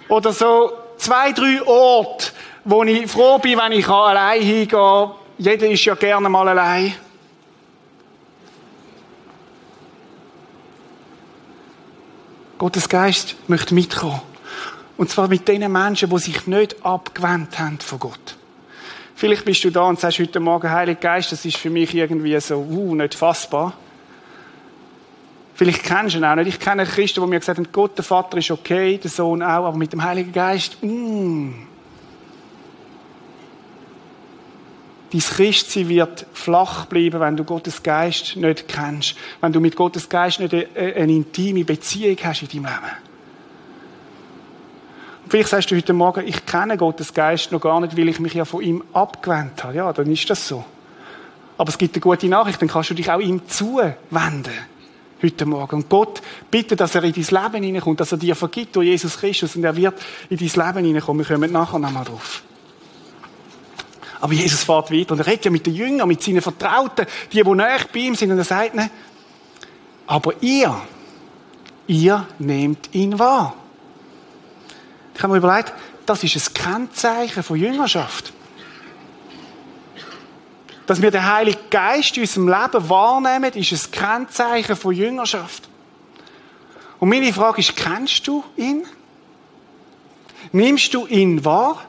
Oder 0.09 0.33
so 0.33 0.71
zwei, 0.97 1.31
drei 1.31 1.61
Orte, 1.65 2.31
wo 2.65 2.83
ich 2.83 3.09
froh 3.09 3.37
bin, 3.37 3.57
wenn 3.59 3.73
ich 3.73 3.87
allein 3.87 4.41
hingehe. 4.41 5.11
Jeder 5.37 5.69
ist 5.69 5.85
ja 5.85 5.93
gerne 5.93 6.27
mal 6.27 6.49
allein. 6.49 6.95
Gottes 12.57 12.89
Geist 12.89 13.35
möchte 13.47 13.73
mitkommen. 13.73 14.21
Und 14.97 15.09
zwar 15.09 15.29
mit 15.29 15.47
den 15.47 15.71
Menschen, 15.71 16.09
die 16.09 16.19
sich 16.19 16.45
nicht 16.47 16.83
abgewendet 16.83 17.57
haben 17.57 17.79
von 17.79 17.99
Gott. 17.99 18.38
Vielleicht 19.19 19.43
bist 19.43 19.61
du 19.65 19.69
da 19.69 19.81
und 19.81 19.99
sagst 19.99 20.17
heute 20.19 20.39
Morgen, 20.39 20.71
Heiliger 20.71 21.01
Geist, 21.01 21.33
das 21.33 21.43
ist 21.43 21.57
für 21.57 21.69
mich 21.69 21.93
irgendwie 21.93 22.39
so, 22.39 22.55
uh, 22.55 22.95
nicht 22.95 23.15
fassbar. 23.15 23.73
Vielleicht 25.55 25.83
kennst 25.83 26.15
du 26.15 26.19
ihn 26.19 26.23
auch 26.23 26.35
nicht. 26.35 26.47
Ich 26.47 26.57
kenne 26.57 26.85
Christen, 26.85 27.19
die 27.19 27.27
mir 27.27 27.39
gesagt 27.39 27.57
haben, 27.57 27.67
Gott, 27.69 27.97
der 27.97 28.05
Vater 28.05 28.37
ist 28.37 28.49
okay, 28.49 28.97
der 28.97 29.11
Sohn 29.11 29.43
auch, 29.43 29.65
aber 29.65 29.77
mit 29.77 29.91
dem 29.91 30.01
Heiligen 30.01 30.31
Geist, 30.31 30.81
mm. 30.81 31.51
Dein 35.11 35.19
Christsein 35.19 35.89
wird 35.89 36.25
flach 36.31 36.85
bleiben, 36.85 37.19
wenn 37.19 37.35
du 37.35 37.43
Gottes 37.43 37.83
Geist 37.83 38.37
nicht 38.37 38.69
kennst. 38.69 39.15
Wenn 39.41 39.51
du 39.51 39.59
mit 39.59 39.75
Gottes 39.75 40.07
Geist 40.07 40.39
nicht 40.39 40.53
eine, 40.53 40.95
eine 40.95 41.11
intime 41.11 41.65
Beziehung 41.65 42.15
hast 42.23 42.43
in 42.43 42.47
deinem 42.47 42.63
Leben. 42.67 43.08
Vielleicht 45.29 45.49
sagst 45.49 45.69
du 45.69 45.75
heute 45.75 45.93
Morgen, 45.93 46.27
ich 46.27 46.43
kenne 46.47 46.75
Gottes 46.75 47.13
Geist 47.13 47.51
noch 47.51 47.61
gar 47.61 47.79
nicht, 47.79 47.95
weil 47.95 48.09
ich 48.09 48.19
mich 48.19 48.33
ja 48.33 48.45
von 48.45 48.63
ihm 48.63 48.83
abgewendet 48.93 49.63
habe. 49.63 49.75
Ja, 49.75 49.93
dann 49.93 50.11
ist 50.11 50.27
das 50.27 50.47
so. 50.47 50.65
Aber 51.55 51.69
es 51.69 51.77
gibt 51.77 51.93
eine 51.93 52.01
gute 52.01 52.27
Nachricht, 52.27 52.59
dann 52.59 52.67
kannst 52.67 52.89
du 52.89 52.95
dich 52.95 53.11
auch 53.11 53.19
ihm 53.19 53.47
zuwenden. 53.47 54.53
Heute 55.21 55.45
Morgen. 55.45 55.75
Und 55.75 55.89
Gott 55.89 56.23
bitte, 56.49 56.75
dass 56.75 56.95
er 56.95 57.03
in 57.03 57.13
dein 57.13 57.43
Leben 57.43 57.63
hineinkommt, 57.63 57.99
dass 57.99 58.11
er 58.11 58.17
dir 58.17 58.35
vergibt 58.35 58.75
durch 58.75 58.87
Jesus 58.87 59.19
Christus 59.19 59.55
und 59.55 59.63
er 59.63 59.75
wird 59.75 60.01
in 60.31 60.37
dein 60.37 60.47
Leben 60.47 60.85
hineinkommen. 60.87 61.27
Wir 61.27 61.35
kommen 61.35 61.51
nachher 61.51 61.77
nochmal 61.77 62.05
drauf. 62.05 62.41
Aber 64.21 64.33
Jesus 64.33 64.63
fährt 64.63 64.91
weiter 64.91 65.11
und 65.11 65.19
er 65.19 65.27
redet 65.27 65.45
ja 65.45 65.51
mit 65.51 65.65
den 65.65 65.75
Jüngern, 65.75 66.07
mit 66.07 66.23
seinen 66.23 66.41
Vertrauten, 66.41 67.05
die, 67.31 67.43
die 67.43 67.49
näher 67.51 67.81
bei 67.93 67.99
ihm 67.99 68.15
sind. 68.15 68.31
Und 68.31 68.39
er 68.39 68.43
sagt 68.45 68.73
ihnen, 68.73 68.89
aber 70.07 70.33
ihr, 70.41 70.75
ihr 71.85 72.25
nehmt 72.39 72.95
ihn 72.95 73.19
wahr. 73.19 73.53
Ich 75.19 75.23
habe 75.23 75.33
mir 75.33 75.39
überlegt, 75.39 75.73
das 76.05 76.23
ist 76.23 76.37
ein 76.37 76.53
Kennzeichen 76.53 77.43
von 77.43 77.57
Jüngerschaft. 77.57 78.31
Dass 80.87 81.01
wir 81.01 81.11
den 81.11 81.25
Heiligen 81.25 81.59
Geist 81.69 82.15
in 82.15 82.23
unserem 82.23 82.47
Leben 82.47 82.89
wahrnehmen, 82.89 83.51
ist 83.51 83.73
ein 83.73 83.91
Kennzeichen 83.91 84.77
von 84.77 84.95
Jüngerschaft. 84.95 85.67
Und 87.01 87.09
meine 87.09 87.33
Frage 87.33 87.59
ist, 87.59 87.75
kennst 87.75 88.29
du 88.29 88.45
ihn? 88.55 88.85
Nimmst 90.53 90.93
du 90.93 91.05
ihn 91.05 91.43
wahr? 91.43 91.83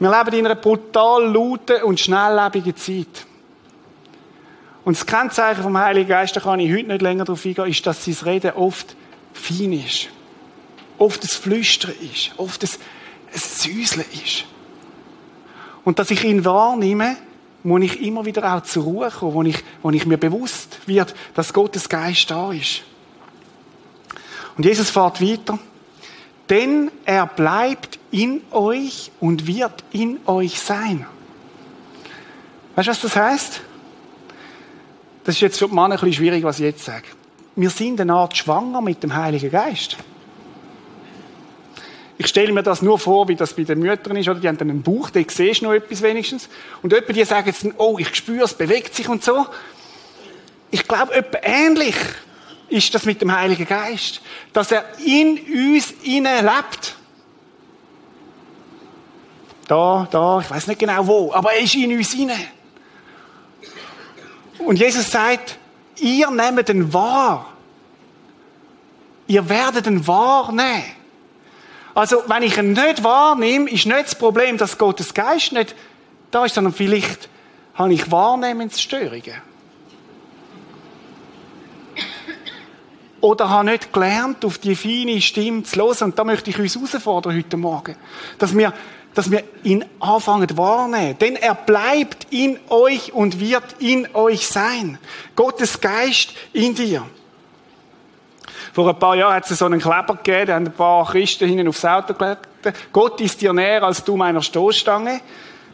Wir 0.00 0.10
leben 0.10 0.40
in 0.40 0.44
einer 0.44 0.56
brutal 0.56 1.24
lauten 1.32 1.84
und 1.84 2.00
schnelllebigen 2.00 2.76
Zeit. 2.76 3.26
Und 4.84 4.98
das 4.98 5.06
Kennzeichen 5.06 5.62
vom 5.62 5.78
Heiligen 5.78 6.10
Geist, 6.10 6.36
da 6.36 6.40
kann 6.40 6.60
ich 6.60 6.70
heute 6.70 6.88
nicht 6.88 7.00
länger 7.00 7.24
darauf 7.24 7.46
eingehen, 7.46 7.70
ist, 7.70 7.86
dass 7.86 8.04
sein 8.04 8.14
Reden 8.26 8.52
oft 8.52 8.94
fein 9.32 9.72
ist. 9.72 10.10
Oft 10.98 11.22
ein 11.22 11.28
Flüstern 11.28 11.92
ist. 12.00 12.32
Oft 12.38 12.62
ein 12.62 12.70
Säuseln 13.32 14.04
ist. 14.12 14.44
Und 15.84 15.98
dass 15.98 16.10
ich 16.10 16.24
ihn 16.24 16.44
wahrnehme, 16.44 17.16
muss 17.62 17.82
ich 17.82 18.02
immer 18.02 18.24
wieder 18.24 18.54
auch 18.54 18.62
zur 18.62 18.84
Ruhe 18.84 19.10
kommen, 19.10 19.34
wo 19.34 19.42
ich, 19.42 19.64
wo 19.82 19.90
ich 19.90 20.06
mir 20.06 20.18
bewusst 20.18 20.78
wird, 20.86 21.14
dass 21.34 21.52
Gottes 21.52 21.88
Geist 21.88 22.30
da 22.30 22.52
ist. 22.52 22.82
Und 24.56 24.64
Jesus 24.64 24.90
fährt 24.90 25.20
weiter. 25.20 25.58
Denn 26.48 26.90
er 27.06 27.26
bleibt 27.26 27.98
in 28.10 28.42
euch 28.50 29.10
und 29.18 29.46
wird 29.46 29.82
in 29.92 30.20
euch 30.26 30.60
sein. 30.60 31.06
Weißt 32.76 32.88
du, 32.88 32.90
was 32.90 33.00
das 33.00 33.16
heißt? 33.16 33.60
Das 35.24 35.36
ist 35.36 35.40
jetzt 35.40 35.58
für 35.58 35.68
die 35.68 35.74
Männer 35.74 35.86
ein 35.86 35.90
bisschen 35.92 36.12
schwierig, 36.12 36.44
was 36.44 36.58
ich 36.58 36.66
jetzt 36.66 36.84
sage. 36.84 37.06
Wir 37.56 37.70
sind 37.70 38.00
eine 38.00 38.12
Art 38.12 38.36
schwanger 38.36 38.82
mit 38.82 39.02
dem 39.02 39.14
Heiligen 39.14 39.50
Geist. 39.50 39.96
Ich 42.16 42.28
stelle 42.28 42.52
mir 42.52 42.62
das 42.62 42.80
nur 42.80 42.98
vor, 42.98 43.28
wie 43.28 43.34
das 43.34 43.54
bei 43.54 43.64
den 43.64 43.80
Müttern 43.80 44.16
ist, 44.16 44.28
oder? 44.28 44.38
Die 44.38 44.46
haben 44.46 44.56
dann 44.56 44.70
einen 44.70 44.82
Bauch, 44.82 45.10
da 45.10 45.20
siehst 45.26 45.62
du 45.62 45.66
noch 45.66 45.72
etwas 45.72 46.00
wenigstens. 46.02 46.48
Und 46.82 46.92
etwa 46.92 47.12
die 47.12 47.24
sagen 47.24 47.48
jetzt, 47.48 47.66
oh, 47.76 47.98
ich 47.98 48.14
spüre, 48.14 48.44
es 48.44 48.54
bewegt 48.54 48.94
sich 48.94 49.08
und 49.08 49.24
so. 49.24 49.46
Ich 50.70 50.86
glaube, 50.86 51.12
etwa 51.14 51.38
ähnlich 51.42 51.96
ist 52.68 52.94
das 52.94 53.04
mit 53.04 53.20
dem 53.20 53.36
Heiligen 53.36 53.66
Geist. 53.66 54.20
Dass 54.52 54.70
er 54.70 54.84
in 55.04 55.38
uns 55.38 55.92
innen 56.02 56.44
lebt. 56.44 56.96
Da, 59.66 60.06
da, 60.10 60.40
ich 60.40 60.50
weiß 60.50 60.66
nicht 60.68 60.78
genau 60.78 61.06
wo, 61.06 61.32
aber 61.32 61.54
er 61.54 61.60
ist 61.60 61.74
in 61.74 61.96
uns 61.96 62.14
inne. 62.14 62.36
Und 64.58 64.78
Jesus 64.78 65.10
sagt, 65.10 65.58
ihr 65.96 66.30
nehmt 66.30 66.68
den 66.68 66.92
wahr. 66.92 67.52
Ihr 69.26 69.48
werdet 69.48 69.86
den 69.86 70.06
wahrnehmen. 70.06 70.84
Also, 71.94 72.24
wenn 72.26 72.42
ich 72.42 72.56
ihn 72.58 72.72
nicht 72.72 73.04
wahrnehme, 73.04 73.70
ist 73.70 73.86
nicht 73.86 74.06
das 74.06 74.14
Problem, 74.16 74.58
dass 74.58 74.78
Gottes 74.78 75.14
Geist 75.14 75.52
nicht 75.52 75.74
da 76.30 76.44
ist, 76.44 76.56
sondern 76.56 76.72
vielleicht 76.72 77.28
habe 77.74 77.94
ich 77.94 78.10
Wahrnehmensstörungen. 78.10 79.42
Oder 83.20 83.48
habe 83.48 83.70
nicht 83.70 83.92
gelernt, 83.92 84.44
auf 84.44 84.58
die 84.58 84.76
feine 84.76 85.20
Stimme 85.20 85.62
zu 85.62 85.76
hören. 85.76 86.10
Und 86.10 86.18
da 86.18 86.24
möchte 86.24 86.50
ich 86.50 86.58
uns 86.58 86.74
herausfordern 86.74 87.34
heute 87.34 87.56
Morgen. 87.56 87.96
Dass 88.38 88.54
wir, 88.54 88.74
dass 89.14 89.30
wir 89.30 89.44
ihn 89.62 89.84
anfangen 89.98 90.54
wahrnehmen. 90.58 91.16
Denn 91.18 91.36
er 91.36 91.54
bleibt 91.54 92.26
in 92.30 92.58
euch 92.68 93.14
und 93.14 93.40
wird 93.40 93.76
in 93.78 94.14
euch 94.14 94.46
sein. 94.46 94.98
Gottes 95.36 95.80
Geist 95.80 96.34
in 96.52 96.74
dir. 96.74 97.06
Vor 98.74 98.88
ein 98.88 98.98
paar 98.98 99.14
Jahren 99.14 99.34
hat 99.34 99.48
es 99.48 99.56
so 99.56 99.66
einen 99.66 99.78
Kleber 99.78 100.16
gegeben, 100.16 100.46
da 100.46 100.54
haben 100.56 100.66
ein 100.66 100.72
paar 100.72 101.06
Christen 101.06 101.48
hinten 101.48 101.68
aufs 101.68 101.84
Auto 101.84 102.12
gelegt. 102.12 102.48
Gott 102.92 103.20
ist 103.20 103.40
dir 103.40 103.52
näher 103.52 103.84
als 103.84 104.02
du 104.02 104.16
meiner 104.16 104.42
Stoßstange. 104.42 105.20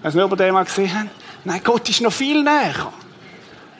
Weiß 0.02 0.12
nicht, 0.12 0.22
ob 0.22 0.32
ihr 0.32 0.36
den 0.36 0.52
mal 0.52 0.66
gesehen? 0.66 1.08
Nein, 1.44 1.62
Gott 1.64 1.88
ist 1.88 2.02
noch 2.02 2.12
viel 2.12 2.42
näher. 2.42 2.92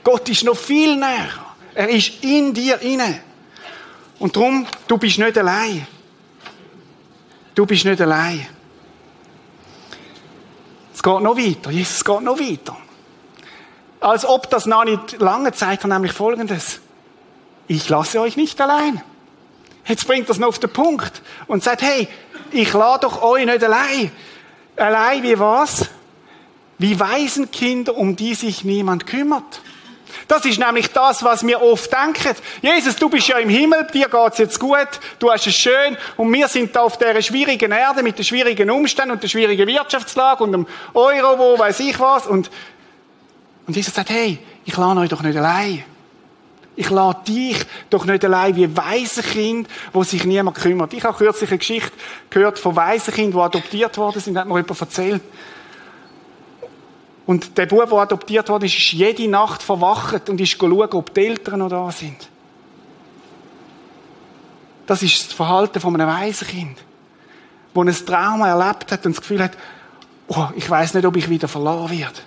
Gott 0.03 0.27
ist 0.31 0.43
noch 0.43 0.57
viel 0.57 0.97
näher. 0.97 1.29
Er 1.75 1.91
ist 1.91 2.25
in 2.25 2.55
dir 2.55 2.81
inne. 2.81 3.21
Und 4.19 4.35
darum, 4.37 4.67
du 4.89 4.97
bist 4.97 5.19
nicht 5.19 5.37
allein. 5.37 5.87
Du 7.55 7.67
bist 7.67 7.85
nicht 7.85 8.01
allein. 8.01 8.47
Es 10.95 11.03
geht 11.03 11.21
noch 11.21 11.37
weiter. 11.37 11.71
Jesus 11.71 12.03
geht 12.03 12.23
noch 12.23 12.41
weiter. 12.41 12.75
Als 14.01 14.25
ob 14.25 14.49
das 14.49 14.65
noch 14.65 14.85
nicht 14.85 15.21
lange 15.21 15.53
Zeit 15.53 15.85
hat, 15.85 15.91
nämlich 15.91 16.13
folgendes. 16.13 16.81
Ich 17.71 17.89
lasse 17.89 18.21
euch 18.21 18.37
nicht 18.37 18.61
allein. 18.61 19.01
Jetzt 19.87 20.05
bringt 20.09 20.29
das 20.29 20.41
noch 20.41 20.49
auf 20.49 20.59
den 20.59 20.73
Punkt 20.73 21.23
und 21.47 21.63
sagt, 21.63 21.83
hey, 21.83 22.09
ich 22.51 22.73
lade 22.73 23.07
doch 23.07 23.23
euch 23.23 23.47
nicht 23.47 23.63
allein. 23.63 24.11
Allein 24.75 25.23
wie 25.23 25.39
was? 25.39 25.89
Wie 26.79 26.99
Waisenkinder, 26.99 27.97
um 27.97 28.17
die 28.17 28.35
sich 28.35 28.65
niemand 28.65 29.07
kümmert. 29.07 29.63
Das 30.27 30.45
ist 30.47 30.59
nämlich 30.59 30.89
das, 30.89 31.23
was 31.23 31.47
wir 31.47 31.63
oft 31.63 31.93
denken. 31.93 32.35
Jesus, 32.61 32.97
du 32.97 33.09
bist 33.09 33.29
ja 33.29 33.39
im 33.39 33.49
Himmel, 33.49 33.87
dir 33.95 34.09
geht's 34.09 34.39
jetzt 34.39 34.59
gut, 34.59 34.89
du 35.21 35.31
hast 35.31 35.47
es 35.47 35.55
schön 35.55 35.97
und 36.17 36.33
wir 36.33 36.49
sind 36.49 36.75
da 36.75 36.81
auf 36.81 36.99
dieser 36.99 37.23
schwierigen 37.23 37.71
Erde 37.71 38.03
mit 38.03 38.19
den 38.19 38.25
schwierigen 38.25 38.69
Umständen 38.69 39.13
und 39.13 39.23
der 39.23 39.29
schwierigen 39.29 39.69
Wirtschaftslage 39.69 40.43
und 40.43 40.51
dem 40.51 40.67
Euro, 40.93 41.39
wo 41.39 41.57
weiß 41.57 41.79
ich 41.79 42.01
was. 42.01 42.27
Und, 42.27 42.51
und 43.69 43.77
Jesus 43.77 43.95
sagt, 43.95 44.11
hey, 44.11 44.41
ich 44.65 44.77
lade 44.77 44.99
euch 44.99 45.09
doch 45.09 45.23
nicht 45.23 45.39
allein. 45.39 45.85
Ich 46.81 46.89
lade 46.89 47.21
dich 47.29 47.59
doch 47.91 48.07
nicht 48.07 48.25
allein 48.25 48.57
wie 48.57 48.75
Waisenkind, 48.75 49.69
wo 49.93 50.03
sich 50.03 50.25
niemand 50.25 50.57
kümmert. 50.57 50.95
Ich 50.95 51.05
habe 51.05 51.15
kürzlich 51.15 51.51
eine 51.51 51.59
Geschichte 51.59 51.93
gehört 52.31 52.59
von 52.59 52.75
Waisenkind, 52.75 53.35
die 53.35 53.39
adoptiert 53.39 53.99
worden 53.99 54.19
sind, 54.19 54.39
hat 54.39 54.49
mir 54.49 54.57
jemand 54.57 54.81
erzählt. 54.81 55.21
Und 57.27 57.59
der 57.59 57.67
Bub, 57.67 57.91
der 57.91 57.99
adoptiert 57.99 58.49
wurde, 58.49 58.65
ist 58.65 58.93
jede 58.93 59.29
Nacht 59.29 59.63
verwacht 59.63 60.31
und 60.31 60.41
ist 60.41 60.57
schauen, 60.59 60.89
ob 60.93 61.13
die 61.13 61.27
Eltern 61.27 61.59
noch 61.59 61.69
da 61.69 61.91
sind. 61.91 62.31
Das 64.87 65.03
ist 65.03 65.27
das 65.27 65.33
Verhalten 65.35 65.81
von 65.81 66.01
einem 66.01 66.09
Waisenkind, 66.09 66.79
wo 67.75 67.83
ein 67.83 67.95
Trauma 67.95 68.49
erlebt 68.49 68.91
hat 68.91 69.05
und 69.05 69.15
das 69.17 69.21
Gefühl 69.21 69.43
hat, 69.43 69.53
oh, 70.29 70.49
ich 70.57 70.71
weiß 70.71 70.95
nicht, 70.95 71.05
ob 71.05 71.15
ich 71.15 71.29
wieder 71.29 71.47
verloren 71.47 71.91
werde. 71.91 72.21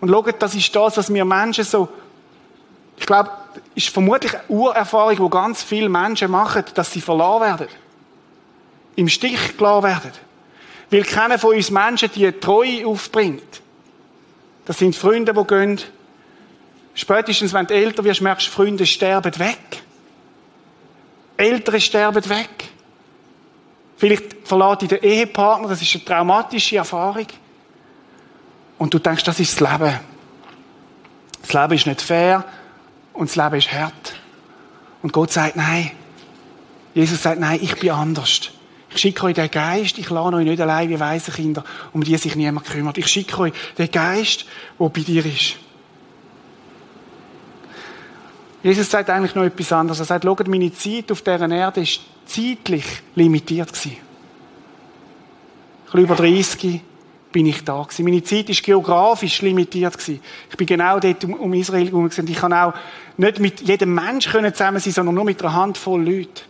Und 0.00 0.10
schaut, 0.10 0.42
das 0.42 0.56
ist 0.56 0.74
das, 0.74 0.96
was 0.96 1.14
wir 1.14 1.24
Menschen 1.24 1.62
so, 1.62 1.88
ich 2.96 3.06
glaube, 3.06 3.30
ist 3.74 3.88
vermutlich 3.88 4.34
eine 4.34 4.44
Urerfahrung, 4.48 5.18
wo 5.18 5.28
ganz 5.28 5.62
viele 5.62 5.88
Menschen 5.88 6.30
machen, 6.30 6.64
dass 6.74 6.92
sie 6.92 7.00
verloren 7.00 7.42
werden. 7.42 7.68
Im 8.96 9.08
Stich 9.08 9.56
gelassen 9.56 9.84
werden. 9.84 10.12
Weil 10.90 11.02
keiner 11.04 11.38
von 11.38 11.56
uns 11.56 11.70
Menschen 11.70 12.10
die 12.14 12.30
Treue 12.32 12.86
aufbringt. 12.86 13.62
Das 14.66 14.78
sind 14.78 14.94
Freunde, 14.94 15.32
die 15.32 15.46
gehen. 15.46 15.80
Spätestens, 16.94 17.54
wenn 17.54 17.66
du 17.66 17.74
älter 17.74 18.04
wirst, 18.04 18.20
merkst 18.20 18.46
du, 18.46 18.50
Freunde 18.50 18.84
sterben 18.84 19.38
weg. 19.38 19.82
Ältere 21.38 21.80
sterben 21.80 22.28
weg. 22.28 22.68
Vielleicht 23.96 24.46
verlässt 24.46 24.82
dich 24.82 24.88
der 24.90 25.02
Ehepartner, 25.02 25.68
das 25.68 25.80
ist 25.80 25.94
eine 25.94 26.04
traumatische 26.04 26.76
Erfahrung. 26.76 27.26
Und 28.76 28.92
du 28.92 28.98
denkst, 28.98 29.24
das 29.24 29.40
ist 29.40 29.60
das 29.60 29.72
Leben. 29.72 29.98
Das 31.40 31.52
Leben 31.52 31.72
ist 31.72 31.86
nicht 31.86 32.02
fair 32.02 32.44
und 33.12 33.28
das 33.28 33.36
Leben 33.36 33.56
ist 33.56 33.72
hart. 33.72 34.14
Und 35.02 35.12
Gott 35.12 35.32
sagt 35.32 35.56
nein. 35.56 35.90
Jesus 36.94 37.22
sagt 37.22 37.40
nein, 37.40 37.58
ich 37.62 37.74
bin 37.76 37.90
anders. 37.90 38.50
Ich 38.90 39.00
schicke 39.00 39.24
euch 39.24 39.34
den 39.34 39.50
Geist, 39.50 39.98
ich 39.98 40.10
lade 40.10 40.36
euch 40.36 40.44
nicht 40.44 40.60
allein 40.60 40.88
wie 40.90 41.00
weise 41.00 41.32
Kinder, 41.32 41.64
um 41.92 42.04
die 42.04 42.16
sich 42.16 42.36
niemand 42.36 42.66
kümmert. 42.66 42.98
Ich 42.98 43.08
schicke 43.08 43.38
euch 43.38 43.52
den 43.78 43.90
Geist, 43.90 44.44
der 44.78 44.88
bei 44.88 45.00
dir 45.00 45.24
ist. 45.24 45.56
Jesus 48.62 48.90
sagt 48.90 49.10
eigentlich 49.10 49.34
noch 49.34 49.42
etwas 49.42 49.72
anderes. 49.72 49.98
Er 49.98 50.04
sagt, 50.04 50.24
schaut, 50.24 50.46
meine 50.46 50.72
Zeit 50.72 51.10
auf 51.10 51.22
dieser 51.22 51.50
Erde 51.50 51.80
ist 51.80 52.00
zeitlich 52.26 52.84
limitiert 53.14 53.72
gewesen. 53.72 53.96
Ich 55.88 55.94
über 55.94 56.14
30 56.14 56.80
bin 57.32 57.46
ich 57.46 57.64
da 57.64 57.82
gewesen. 57.82 58.04
Meine 58.04 58.22
Zeit 58.22 58.48
ist 58.50 58.62
geografisch 58.62 59.42
limitiert 59.42 59.94
gewesen. 59.94 60.20
Ich 60.50 60.56
bin 60.56 60.66
genau 60.66 61.00
dort 61.00 61.24
um, 61.24 61.34
um 61.34 61.54
Israel 61.54 61.86
herum 61.86 62.08
Ich 62.08 62.36
kann 62.36 62.52
auch 62.52 62.74
nicht 63.16 63.40
mit 63.40 63.60
jedem 63.62 63.94
Mensch 63.94 64.30
zusammen 64.30 64.80
sein, 64.80 64.92
sondern 64.92 65.14
nur 65.14 65.24
mit 65.24 65.42
einer 65.42 65.54
Handvoll 65.54 66.04
Leuten. 66.04 66.42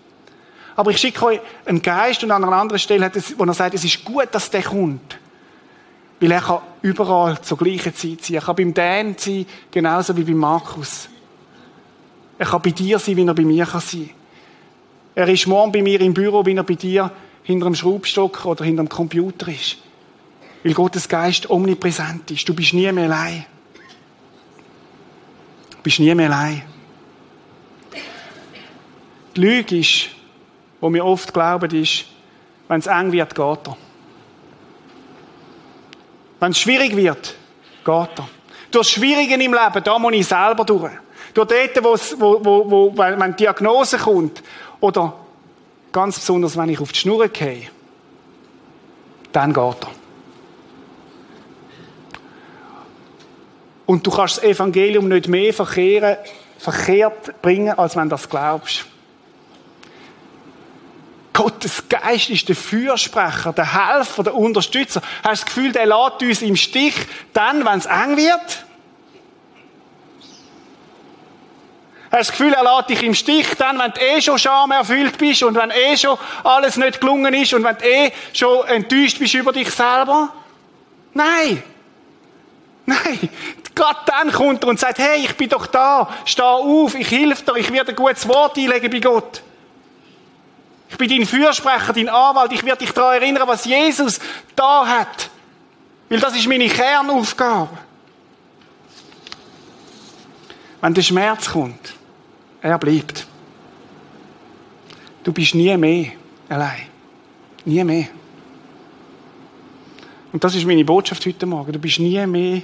Aber 0.76 0.90
ich 0.90 0.98
schicke 0.98 1.24
euch 1.24 1.40
einen 1.64 1.82
Geist 1.82 2.24
und 2.24 2.30
an 2.30 2.42
einer 2.44 2.56
anderen 2.56 2.78
Stelle, 2.78 3.10
wo 3.36 3.44
er 3.44 3.54
sagt, 3.54 3.74
es 3.74 3.84
ist 3.84 4.04
gut, 4.04 4.28
dass 4.32 4.50
der 4.50 4.62
kommt. 4.62 5.18
Weil 6.20 6.30
er 6.30 6.40
kann 6.40 6.60
überall 6.82 7.40
zur 7.42 7.58
gleichen 7.58 7.94
Zeit 7.94 8.24
sein. 8.24 8.36
Er 8.36 8.42
kann 8.42 8.56
beim 8.56 8.72
Dan 8.72 9.16
sein, 9.18 9.46
genauso 9.70 10.16
wie 10.16 10.24
beim 10.24 10.36
Markus. 10.36 11.08
Er 12.38 12.46
kann 12.46 12.62
bei 12.62 12.70
dir 12.70 12.98
sein, 12.98 13.16
wie 13.16 13.26
er 13.26 13.34
bei 13.34 13.44
mir 13.44 13.66
kann 13.66 13.80
sein. 13.80 14.10
Er 15.14 15.28
ist 15.28 15.46
morgen 15.46 15.72
bei 15.72 15.82
mir 15.82 16.00
im 16.00 16.14
Büro, 16.14 16.46
wie 16.46 16.54
er 16.54 16.62
bei 16.62 16.74
dir 16.74 17.10
hinter 17.42 17.66
dem 17.66 17.74
Schraubstock 17.74 18.46
oder 18.46 18.64
hinter 18.64 18.84
dem 18.84 18.88
Computer 18.88 19.48
ist. 19.48 19.76
Weil 20.64 20.74
Gottes 20.74 21.08
Geist 21.08 21.50
omnipräsent 21.50 22.30
ist. 22.30 22.48
Du 22.48 22.54
bist 22.54 22.72
nie 22.72 22.90
mehr 22.92 23.04
allein. 23.04 23.44
Du 25.70 25.76
bist 25.82 25.98
nie 25.98 26.14
mehr 26.14 26.30
allein. 26.30 26.62
Die 29.34 29.40
Lüge 29.40 29.78
ist, 29.78 30.08
wo 30.80 30.92
wir 30.92 31.04
oft 31.04 31.32
glauben, 31.32 31.74
ist, 31.74 32.04
wenn 32.68 32.80
es 32.80 32.86
eng 32.86 33.12
wird, 33.12 33.34
geht 33.34 33.68
er. 33.68 33.76
Wenn 36.40 36.52
es 36.52 36.58
schwierig 36.58 36.94
wird, 36.96 37.34
geht 37.84 38.18
er. 38.18 38.28
Durch 38.70 38.88
Schwierigen 38.88 39.40
im 39.40 39.52
Leben, 39.52 39.84
da 39.84 39.98
muss 39.98 40.12
ich 40.12 40.26
selber 40.26 40.64
durch. 40.64 40.92
Durch 41.34 41.48
dort, 41.48 41.84
wo, 41.84 42.44
wo, 42.44 42.70
wo, 42.70 42.96
wenn 42.96 43.36
Diagnose 43.36 43.98
kommt, 43.98 44.42
oder 44.80 45.14
ganz 45.92 46.18
besonders, 46.18 46.56
wenn 46.56 46.68
ich 46.68 46.80
auf 46.80 46.92
die 46.92 46.98
Schnur 46.98 47.28
gehe, 47.28 47.68
dann 49.32 49.52
geht 49.52 49.82
er. 49.82 50.01
Und 53.92 54.06
du 54.06 54.10
kannst 54.10 54.38
das 54.38 54.44
Evangelium 54.44 55.06
nicht 55.06 55.28
mehr 55.28 55.52
verkehren, 55.52 56.16
verkehrt 56.56 57.42
bringen, 57.42 57.78
als 57.78 57.94
wenn 57.94 58.04
du 58.04 58.16
das 58.16 58.26
glaubst. 58.26 58.86
Gottes 61.34 61.86
Geist 61.90 62.30
ist 62.30 62.48
der 62.48 62.56
Fürsprecher, 62.56 63.52
der 63.52 63.98
Helfer, 63.98 64.22
der 64.22 64.34
Unterstützer. 64.34 65.02
Hast 65.22 65.24
du 65.24 65.28
das 65.28 65.44
Gefühl, 65.44 65.72
der 65.72 65.84
lässt 65.84 66.22
uns 66.22 66.40
im 66.40 66.56
Stich 66.56 66.94
dann, 67.34 67.66
wenn 67.66 67.80
es 67.80 67.84
eng 67.84 68.16
wird? 68.16 68.64
Hast 72.10 72.12
du 72.12 72.16
das 72.16 72.30
Gefühl, 72.30 72.54
er 72.54 72.62
lässt 72.62 72.88
dich 72.88 73.02
im 73.02 73.14
Stich 73.14 73.54
dann, 73.58 73.78
wenn 73.78 73.92
du 73.92 74.00
eh 74.00 74.22
schon 74.22 74.38
schamerfüllt 74.38 75.18
bist 75.18 75.42
und 75.42 75.54
wenn 75.54 75.70
eh 75.70 75.98
schon 75.98 76.16
alles 76.44 76.78
nicht 76.78 76.98
gelungen 76.98 77.34
ist 77.34 77.52
und 77.52 77.62
wenn 77.62 77.76
du 77.76 77.84
eh 77.84 78.12
schon 78.32 78.66
enttäuscht 78.68 79.18
bist 79.18 79.34
über 79.34 79.52
dich 79.52 79.70
selber? 79.70 80.32
Nein. 81.12 81.62
Nein. 82.86 83.28
Gerade 83.74 84.00
dann 84.06 84.32
kommt 84.32 84.62
er 84.64 84.68
und 84.68 84.78
sagt, 84.78 84.98
hey, 84.98 85.24
ich 85.24 85.36
bin 85.36 85.48
doch 85.48 85.66
da. 85.66 86.08
Steh 86.24 86.42
auf, 86.42 86.94
ich 86.94 87.10
helfe 87.10 87.44
dir, 87.44 87.56
ich 87.56 87.72
werde 87.72 87.92
ein 87.92 87.96
gutes 87.96 88.28
Wort 88.28 88.56
einlegen 88.58 88.90
bei 88.90 89.00
Gott. 89.00 89.42
Ich 90.90 90.98
bin 90.98 91.08
dein 91.08 91.26
Fürsprecher, 91.26 91.92
dein 91.92 92.08
Anwalt. 92.08 92.52
Ich 92.52 92.64
werde 92.64 92.84
dich 92.84 92.92
daran 92.92 93.22
erinnern, 93.22 93.48
was 93.48 93.64
Jesus 93.64 94.20
da 94.54 94.86
hat. 94.86 95.30
Weil 96.08 96.20
das 96.20 96.36
ist 96.36 96.46
meine 96.46 96.68
Kernaufgabe. 96.68 97.78
Wenn 100.82 100.92
der 100.92 101.02
Schmerz 101.02 101.50
kommt, 101.50 101.94
er 102.60 102.76
bleibt. 102.78 103.26
Du 105.22 105.32
bist 105.32 105.54
nie 105.54 105.74
mehr 105.76 106.12
allein. 106.48 106.88
Nie 107.64 107.84
mehr. 107.84 108.08
Und 110.32 110.42
das 110.42 110.54
ist 110.54 110.66
meine 110.66 110.84
Botschaft 110.84 111.24
heute 111.26 111.46
Morgen. 111.46 111.72
Du 111.72 111.78
bist 111.78 111.98
nie 111.98 112.26
mehr 112.26 112.62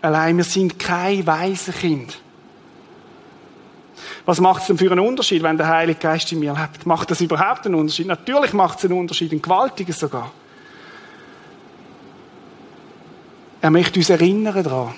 allein. 0.00 0.36
Wir 0.36 0.44
sind 0.44 0.78
kein 0.78 1.26
weiser 1.26 1.72
Kind. 1.72 2.20
Was 4.24 4.40
macht 4.40 4.62
es 4.62 4.68
denn 4.68 4.78
für 4.78 4.90
einen 4.90 5.00
Unterschied, 5.00 5.42
wenn 5.42 5.56
der 5.56 5.68
Heilige 5.68 5.98
Geist 5.98 6.30
in 6.32 6.38
mir 6.38 6.52
lebt? 6.52 6.86
Macht 6.86 7.10
das 7.10 7.20
überhaupt 7.20 7.66
einen 7.66 7.74
Unterschied? 7.74 8.06
Natürlich 8.06 8.52
macht 8.52 8.78
es 8.78 8.84
einen 8.84 8.98
Unterschied, 8.98 9.32
einen 9.32 9.42
gewaltigen 9.42 9.92
sogar. 9.92 10.30
Er 13.60 13.70
möchte 13.70 13.98
uns 13.98 14.10
erinnern 14.10 14.62
daran, 14.62 14.94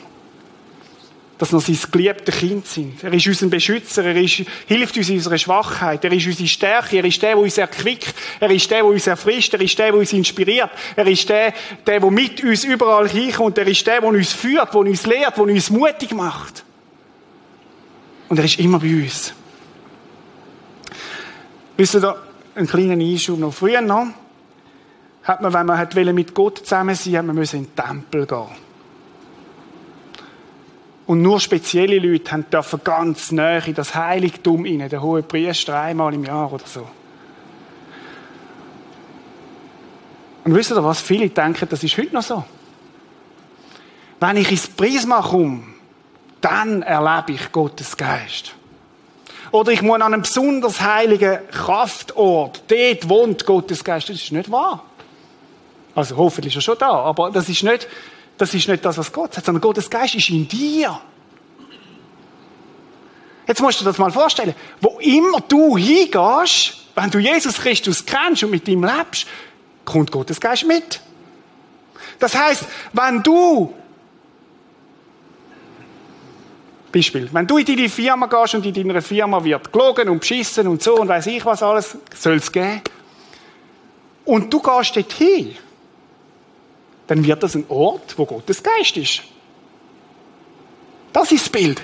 dass 1.41 1.53
wir 1.53 1.61
sein 1.61 1.79
geliebte 1.91 2.33
Kind 2.33 2.67
sind. 2.67 3.03
Er 3.03 3.15
ist 3.15 3.27
unser 3.27 3.47
Beschützer, 3.47 4.05
er 4.05 4.15
ist, 4.15 4.43
hilft 4.67 4.95
uns 4.99 5.09
in 5.09 5.17
unserer 5.17 5.39
Schwachheit, 5.39 6.05
er 6.05 6.13
ist 6.13 6.27
unsere 6.27 6.47
Stärke, 6.47 6.99
er 6.99 7.05
ist 7.07 7.23
der, 7.23 7.31
der 7.31 7.39
uns 7.39 7.57
erquickt, 7.57 8.15
er 8.39 8.51
ist 8.51 8.71
der, 8.71 8.83
der 8.83 8.85
uns 8.85 9.07
erfrischt, 9.07 9.55
er 9.55 9.63
ist 9.63 9.79
der, 9.79 9.87
der 9.87 9.99
uns 9.99 10.13
inspiriert, 10.13 10.69
er 10.95 11.07
ist 11.07 11.27
der, 11.31 11.55
der, 11.87 11.99
der 11.99 12.11
mit 12.11 12.45
uns 12.45 12.65
überall 12.65 13.09
hinkommt, 13.09 13.57
er 13.57 13.67
ist 13.67 13.87
der, 13.87 14.03
der 14.03 14.11
uns 14.11 14.35
führt, 14.35 14.75
der 14.75 14.81
uns 14.81 15.07
lehrt, 15.07 15.39
der 15.39 15.45
uns 15.45 15.71
mutig 15.71 16.13
macht. 16.13 16.63
Und 18.29 18.39
er 18.39 18.45
ist 18.45 18.59
immer 18.59 18.79
bei 18.79 19.03
uns. 19.03 19.33
Wisst 21.79 21.95
ihr, 21.95 22.17
einen 22.55 22.67
kleinen 22.67 23.01
Einschub 23.01 23.39
noch. 23.39 23.55
Früher 23.55 23.81
noch, 23.81 24.09
hat 25.23 25.41
man, 25.41 25.55
wenn 25.55 25.65
man 25.65 26.15
mit 26.15 26.35
Gott 26.35 26.59
zusammen 26.59 26.95
sein 26.95 27.17
hat 27.17 27.25
man 27.25 27.39
in 27.39 27.45
den 27.45 27.75
Tempel 27.75 28.27
gehen. 28.27 28.70
Und 31.11 31.23
nur 31.23 31.41
spezielle 31.41 31.99
Leute 31.99 32.45
dürfen 32.53 32.83
ganz 32.85 33.33
nah 33.33 33.59
in 33.59 33.75
das 33.75 33.97
Heiligtum 33.97 34.65
rein, 34.65 34.89
der 34.89 35.03
hohe 35.03 35.25
Priester 35.25 35.81
einmal 35.81 36.15
im 36.15 36.23
Jahr 36.23 36.53
oder 36.53 36.65
so. 36.65 36.87
Und 40.45 40.55
wisst 40.55 40.71
ihr 40.71 40.85
was? 40.85 41.01
Viele 41.01 41.29
denken, 41.29 41.69
das 41.69 41.83
ist 41.83 41.99
heute 41.99 42.15
noch 42.15 42.23
so. 42.23 42.45
Wenn 44.21 44.37
ich 44.37 44.53
ins 44.53 44.69
Prisma 44.69 45.21
komme, 45.21 45.65
dann 46.41 46.83
erlebe 46.83 47.33
ich 47.33 47.51
Gottes 47.51 47.97
Geist. 47.97 48.55
Oder 49.51 49.73
ich 49.73 49.83
muss 49.83 49.97
an 49.97 50.03
einem 50.03 50.23
besonders 50.23 50.81
heiligen 50.81 51.41
Kraftort, 51.51 52.63
dort 52.69 53.09
wohnt 53.09 53.47
Gottes 53.47 53.83
Geist. 53.83 54.11
Das 54.11 54.15
ist 54.15 54.31
nicht 54.31 54.49
wahr. 54.49 54.85
Also 55.93 56.17
hoffentlich 56.17 56.55
ist 56.55 56.61
er 56.61 56.63
schon 56.63 56.79
da, 56.79 56.93
aber 56.93 57.33
das 57.33 57.49
ist 57.49 57.65
nicht, 57.65 57.89
das 58.41 58.55
ist 58.55 58.69
nicht 58.69 58.85
das, 58.85 58.97
was 58.97 59.13
Gott 59.13 59.35
sagt, 59.35 59.47
sondern 59.47 59.61
Gottes 59.61 59.91
Geist 59.91 60.15
ist 60.15 60.31
in 60.31 60.49
dir. 60.49 60.99
Jetzt 63.47 63.61
musst 63.61 63.81
du 63.81 63.85
dir 63.85 63.91
das 63.91 63.99
mal 63.99 64.11
vorstellen. 64.11 64.55
Wo 64.81 64.99
immer 65.01 65.41
du 65.41 65.77
hingehst, 65.77 66.77
wenn 66.95 67.11
du 67.11 67.19
Jesus 67.19 67.57
Christus 67.57 68.05
kennst 68.07 68.43
und 68.45 68.51
mit 68.51 68.67
ihm 68.69 68.85
lebst, 68.85 69.27
kommt 69.85 70.11
Gottes 70.11 70.41
Geist 70.41 70.67
mit. 70.67 71.01
Das 72.19 72.35
heißt, 72.35 72.65
wenn 72.93 73.23
du 73.23 73.75
Beispiel. 76.91 77.29
Wenn 77.31 77.47
du 77.47 77.59
in 77.59 77.67
deine 77.67 77.89
Firma 77.89 78.27
gehst 78.27 78.55
und 78.55 78.67
in 78.67 78.75
deiner 78.75 79.03
Firma 79.03 79.43
wird 79.45 79.73
gelogen 79.73 80.09
und 80.09 80.21
beschissen 80.21 80.67
und 80.67 80.83
so 80.83 80.97
und 80.97 81.09
weiß 81.09 81.27
ich 81.29 81.45
was 81.45 81.63
alles, 81.63 81.97
soll 82.17 82.37
es 82.37 82.51
geben. 82.51 82.83
Und 84.25 84.53
du 84.53 84.61
gehst 84.61 84.97
dort 84.97 85.13
hin, 85.13 85.57
dann 87.11 87.25
wird 87.25 87.43
das 87.43 87.57
ein 87.57 87.65
Ort, 87.69 88.17
wo 88.19 88.25
Gottes 88.25 88.63
Geist 88.63 88.97
ist. 88.97 89.23
Das 91.13 91.33
ist 91.33 91.47
das 91.47 91.49
Bild. 91.51 91.83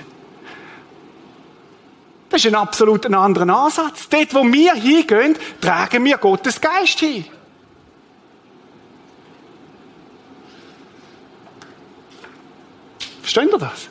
Das 2.29 2.45
ist 2.45 2.47
ein 2.47 2.55
absolut 2.55 3.05
anderer 3.13 3.53
Ansatz. 3.53 4.07
Dort, 4.07 4.33
wo 4.33 4.45
wir 4.45 4.73
hingehen, 4.75 5.37
tragen 5.59 6.05
wir 6.05 6.17
Gottes 6.17 6.61
Geist 6.61 7.01
hin. 7.01 7.25
Verstehen 13.21 13.49
ihr 13.51 13.57
das? 13.57 13.89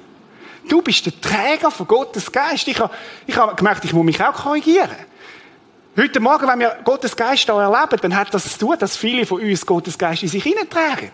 Du 0.71 0.81
bist 0.81 1.05
der 1.05 1.21
Träger 1.21 1.71
von 1.71 1.87
Gottes 1.87 2.33
Geist. 2.33 2.67
Ich 2.67 2.81
habe, 2.81 2.95
ich 3.27 3.37
habe 3.37 3.55
gemerkt, 3.57 3.85
ich 3.85 3.93
muss 3.93 4.07
mich 4.07 4.23
auch 4.23 4.33
korrigieren. 4.33 4.97
Heute 5.99 6.21
Morgen, 6.21 6.47
wenn 6.47 6.59
wir 6.59 6.77
Gottes 6.85 7.17
Geist 7.17 7.45
hier 7.45 7.55
erleben, 7.55 7.99
dann 8.03 8.15
hat 8.15 8.35
das 8.35 8.53
zu 8.53 8.67
tun, 8.67 8.77
dass 8.79 8.99
viele 8.99 9.25
von 9.25 9.41
uns 9.41 9.65
Gottes 9.65 9.97
Geist 9.97 10.23
in 10.23 10.29
sich 10.29 10.43
hineintragen. 10.43 11.09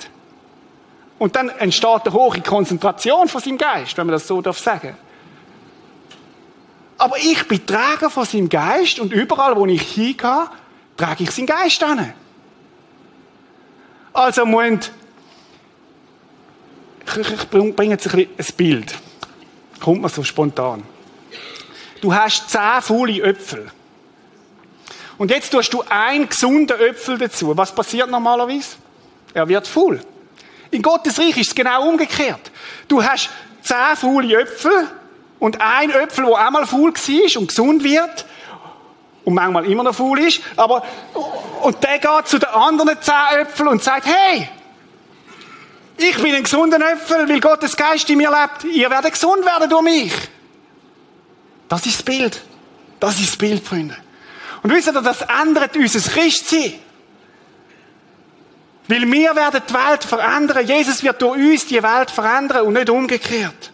Und 1.20 1.36
dann 1.36 1.50
entsteht 1.50 2.04
eine 2.04 2.12
hohe 2.12 2.40
Konzentration 2.40 3.28
von 3.28 3.40
seinem 3.40 3.58
Geist, 3.58 3.96
wenn 3.96 4.06
man 4.06 4.14
das 4.14 4.26
so 4.26 4.42
darf 4.42 4.58
sagen. 4.58 4.96
Aber 6.98 7.16
ich 7.16 7.46
bin 7.46 7.64
Träger 7.64 8.10
von 8.10 8.24
seinem 8.24 8.48
Geist 8.48 8.98
und 8.98 9.12
überall, 9.12 9.54
wo 9.54 9.66
ich 9.66 9.82
hingehe, 9.82 10.48
trage 10.96 11.22
ich 11.22 11.30
seinen 11.30 11.46
Geist 11.46 11.80
an. 11.84 12.12
Also 14.12 14.44
muss 14.44 14.90
ich 17.06 17.50
bringe 17.50 17.90
jetzt 17.90 18.12
ein 18.12 18.26
Bild. 18.56 18.98
Kommt 19.78 20.02
mir 20.02 20.08
so 20.08 20.24
spontan. 20.24 20.82
Du 22.00 22.12
hast 22.12 22.50
zehn 22.50 22.82
faule 22.82 23.22
Äpfel. 23.22 23.70
Und 25.18 25.30
jetzt 25.30 25.50
tust 25.50 25.72
du 25.72 25.82
einen 25.88 26.28
gesunden 26.28 26.78
Äpfel 26.80 27.18
dazu. 27.18 27.56
Was 27.56 27.74
passiert 27.74 28.10
normalerweise? 28.10 28.76
Er 29.34 29.48
wird 29.48 29.66
faul. 29.66 30.00
In 30.70 30.82
Gottes 30.82 31.18
Reich 31.18 31.36
ist 31.36 31.48
es 31.48 31.54
genau 31.54 31.88
umgekehrt. 31.88 32.50
Du 32.88 33.02
hast 33.02 33.30
zehn 33.62 33.96
faule 33.96 34.40
Äpfel 34.40 34.88
und 35.38 35.60
ein 35.60 35.90
Äpfel, 35.90 36.24
der 36.26 36.46
einmal 36.46 36.66
faul 36.66 36.92
war 36.92 37.40
und 37.40 37.48
gesund 37.48 37.84
wird 37.84 38.26
und 39.24 39.34
manchmal 39.34 39.66
immer 39.66 39.82
noch 39.82 39.94
faul 39.94 40.18
ist, 40.20 40.40
aber 40.56 40.84
und 41.62 41.82
der 41.82 41.98
geht 41.98 42.26
zu 42.26 42.38
den 42.38 42.48
anderen 42.48 43.00
zehn 43.00 43.40
Äpfeln 43.40 43.68
und 43.68 43.82
sagt, 43.82 44.06
hey, 44.06 44.48
ich 45.96 46.16
bin 46.20 46.34
ein 46.34 46.42
gesunder 46.42 46.78
Äpfel, 46.92 47.28
weil 47.28 47.40
Gottes 47.40 47.76
Geist 47.76 48.08
in 48.10 48.18
mir 48.18 48.30
lebt. 48.30 48.64
Ihr 48.74 48.90
werdet 48.90 49.12
gesund 49.12 49.44
werden 49.44 49.68
durch 49.68 49.82
mich. 49.82 50.12
Das 51.68 51.86
ist 51.86 51.96
das 51.96 52.02
Bild. 52.02 52.42
Das 52.98 53.18
ist 53.18 53.30
das 53.30 53.36
Bild, 53.36 53.64
Freunde. 53.64 53.96
Und 54.62 54.72
wisst 54.72 54.88
ihr, 54.88 54.92
das 54.92 55.22
ändert 55.22 55.76
unser 55.76 56.00
Christsein. 56.00 56.74
Weil 58.88 59.10
wir 59.10 59.34
werden 59.34 59.62
die 59.68 59.74
Welt 59.74 60.04
verändern. 60.04 60.66
Jesus 60.66 61.02
wird 61.02 61.20
durch 61.22 61.36
uns 61.36 61.66
die 61.66 61.82
Welt 61.82 62.10
verändern 62.10 62.66
und 62.66 62.74
nicht 62.74 62.90
umgekehrt. 62.90 63.72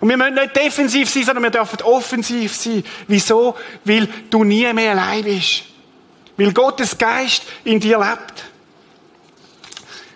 Und 0.00 0.08
wir 0.08 0.16
müssen 0.16 0.34
nicht 0.34 0.56
defensiv 0.56 1.10
sein, 1.10 1.24
sondern 1.24 1.44
wir 1.44 1.50
dürfen 1.50 1.82
offensiv 1.82 2.56
sein. 2.56 2.82
Wieso? 3.06 3.54
Weil 3.84 4.08
du 4.30 4.44
nie 4.44 4.72
mehr 4.72 4.92
allein 4.92 5.24
bist. 5.24 5.64
Weil 6.36 6.52
Gottes 6.52 6.96
Geist 6.96 7.42
in 7.64 7.78
dir 7.78 7.98
lebt. 7.98 8.44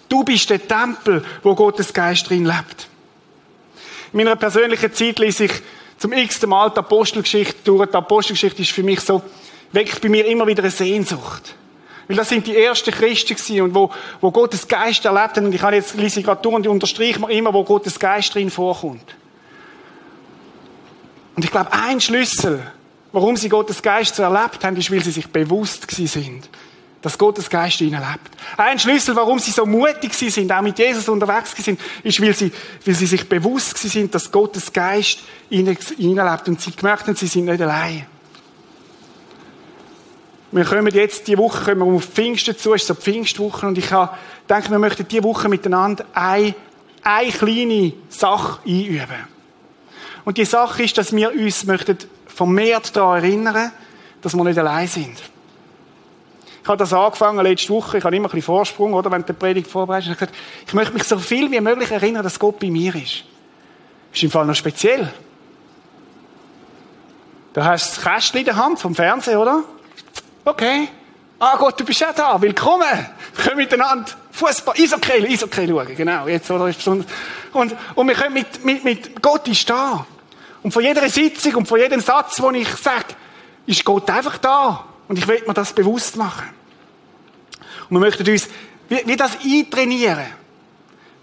Du 0.09 0.24
bist 0.24 0.48
der 0.48 0.66
Tempel, 0.66 1.24
wo 1.42 1.54
Gottes 1.54 1.92
Geist 1.92 2.30
drin 2.30 2.46
lebt. 2.46 2.88
In 4.12 4.18
meiner 4.18 4.37
persönlichen 4.37 4.92
Zeit 4.92 5.18
lese 5.18 5.44
ich 5.44 5.52
zum 5.98 6.12
x-ten 6.12 6.48
Mal 6.48 6.70
die 6.70 6.78
Apostelgeschichte 6.78 7.57
durch. 7.64 7.90
Die 7.90 7.96
Apostelgeschichte 7.96 8.62
ist 8.62 8.70
für 8.70 8.83
mich 8.83 9.00
so, 9.00 9.22
weckt 9.75 10.01
bei 10.01 10.09
mir 10.09 10.27
immer 10.27 10.47
wieder 10.47 10.63
eine 10.63 10.71
Sehnsucht. 10.71 11.55
Weil 12.07 12.17
das 12.17 12.29
sind 12.29 12.47
die 12.47 12.57
ersten 12.57 12.91
Christen 12.91 13.35
gewesen, 13.35 13.63
und 13.63 13.75
wo, 13.75 13.91
wo 14.21 14.31
Gottes 14.31 14.69
Geist 14.69 15.05
erlebt 15.05 15.37
haben. 15.37 15.47
Und 15.47 15.55
ich 15.55 15.63
habe 15.63 15.77
jetzt, 15.77 15.95
lese 15.95 16.23
gerade 16.23 16.43
durch 16.43 16.55
und 16.55 16.67
unterstreiche 16.67 17.19
mir 17.19 17.31
immer, 17.31 17.53
wo 17.53 17.65
Gottes 17.65 17.99
Geist 17.99 18.35
drin 18.35 18.51
vorkommt. 18.51 19.15
Und 21.35 21.45
ich 21.45 21.51
glaube, 21.51 21.73
ein 21.73 22.01
Schlüssel, 22.01 22.63
warum 23.13 23.37
sie 23.37 23.49
Gottes 23.49 23.83
Geist 23.83 24.15
so 24.15 24.23
erlebt 24.23 24.63
haben, 24.65 24.77
ist, 24.77 24.91
weil 24.91 25.03
sie 25.03 25.11
sich 25.11 25.29
bewusst 25.29 25.89
gewesen 25.89 26.23
sind 26.23 26.49
dass 27.05 27.19
Gottes 27.19 27.51
Geist 27.51 27.83
ihnen 27.83 28.01
lebt. 28.01 28.31
Ein 28.57 28.79
Schlüssel, 28.79 29.15
warum 29.15 29.39
sie 29.39 29.51
so 29.51 29.67
mutig 29.67 30.15
sind, 30.15 30.51
auch 30.51 30.63
mit 30.63 30.79
Jesus 30.79 31.07
unterwegs 31.07 31.55
sind, 31.55 31.79
ist, 32.03 32.23
weil 32.23 32.35
sie, 32.35 32.51
weil 32.87 32.95
sie 32.95 33.05
sich 33.05 33.29
bewusst 33.29 33.77
sind, 33.77 34.15
dass 34.15 34.33
Gottes 34.33 34.73
Geist 34.73 35.19
in 35.51 35.67
ihnen 35.99 36.17
lebt 36.17 36.49
und 36.49 36.63
sie 36.63 36.75
gemerkt 36.75 37.07
haben, 37.07 37.15
sie 37.15 37.27
sind 37.27 37.45
nicht 37.45 37.61
allein. 37.61 38.07
Wir 40.55 40.64
kommen 40.64 40.95
jetzt, 40.95 41.27
diese 41.27 41.38
Woche 41.38 41.64
kommen 41.64 41.90
wir 41.90 41.97
auf 41.97 42.05
Pfingsten 42.05 42.57
zu, 42.57 42.75
es 42.75 42.83
ist 42.83 42.87
so 42.87 42.95
Pfingstwoche 42.95 43.67
und 43.67 43.77
ich 43.77 43.88
denke, 43.88 44.71
wir 44.71 44.79
möchten 44.79 45.09
diese 45.09 45.25
Woche 45.25 45.49
miteinander 45.49 46.05
eine, 46.14 46.55
eine 47.03 47.33
kleine 47.33 47.93
Sache 48.09 48.61
einüben. 48.64 49.27
Und 50.25 50.38
die 50.38 50.45
Sache 50.45 50.85
ist, 50.85 50.97
dass 50.97 51.12
wir 51.12 51.33
uns 51.33 51.64
möchten 51.64 51.99
vermehrt 52.29 52.95
daran 52.95 53.25
erinnern, 53.25 53.73
dass 54.23 54.37
wir 54.37 54.45
nicht 54.45 54.57
allein 54.57 54.87
sind. 54.87 55.21
Ich 56.62 56.69
habe 56.69 56.79
das 56.79 56.93
angefangen 56.93 57.45
letzte 57.45 57.71
Woche. 57.71 57.99
Ich 57.99 58.05
habe 58.05 58.14
immer 58.14 58.29
ein 58.29 58.31
bisschen 58.31 58.43
Vorsprung, 58.43 58.95
oder? 58.95 59.11
Wenn 59.11 59.23
du 59.23 59.33
die 59.33 59.33
Predigt 59.33 59.69
vorbereitest. 59.69 60.12
Ich 60.12 60.19
gesagt, 60.19 60.37
ich 60.69 60.73
möchte 60.73 60.95
mich 60.95 61.03
so 61.03 61.19
viel 61.19 61.51
wie 61.51 61.61
möglich 61.61 61.90
erinnern, 61.90 62.23
dass 62.23 62.38
Gott 62.38 62.61
bei 62.61 62.71
mir 62.71 62.95
ist. 62.95 63.25
Ist 64.12 64.23
im 64.23 64.31
Fall 64.31 64.47
noch 64.47 64.55
speziell. 64.55 65.12
Da 67.55 67.64
hast 67.64 67.97
du 67.97 68.01
das 68.01 68.05
Kästchen 68.05 68.38
in 68.38 68.47
der 68.47 68.57
Hand 68.57 68.79
vom 68.79 68.95
Fernsehen, 68.95 69.38
oder? 69.38 69.64
Okay. 70.44 70.88
Ah 71.38 71.57
Gott, 71.57 71.80
du 71.80 71.85
bist 71.85 72.00
ja 72.00 72.12
da. 72.12 72.40
Willkommen. 72.40 72.85
Wir 73.35 73.44
können 73.44 73.57
miteinander 73.57 74.11
Fußball, 74.30 74.74
Eishockey, 74.78 75.26
Eishockey 75.26 75.66
schauen. 75.66 75.96
Genau. 75.96 76.28
Jetzt, 76.28 76.50
oder? 76.50 76.64
Und, 76.64 77.76
und 77.94 78.09
wir 78.09 78.14
können 78.14 78.35
mit, 78.35 78.64
mit, 78.64 78.85
mit 78.85 79.22
Gott 79.22 79.48
ist 79.48 79.68
da. 79.70 80.07
Und 80.62 80.72
von 80.72 80.83
jeder 80.83 81.09
Sitzung 81.09 81.54
und 81.57 81.66
von 81.66 81.80
jedem 81.80 82.00
Satz, 82.00 82.37
den 82.37 82.54
ich 82.57 82.68
sage, 82.76 83.14
ist 83.66 83.85
Gott 83.87 84.11
einfach 84.11 84.37
da. 84.37 84.85
Und 85.09 85.18
ich 85.18 85.26
will 85.26 85.42
mir 85.46 85.54
das 85.54 85.72
bewusst 85.72 86.16
machen. 86.16 86.50
Und 87.88 87.96
wir 87.96 88.00
möchten 88.00 88.28
uns 88.28 88.48
wie, 88.90 89.02
wie 89.07 89.16
das 89.16 89.38
eintrainieren, 89.42 90.26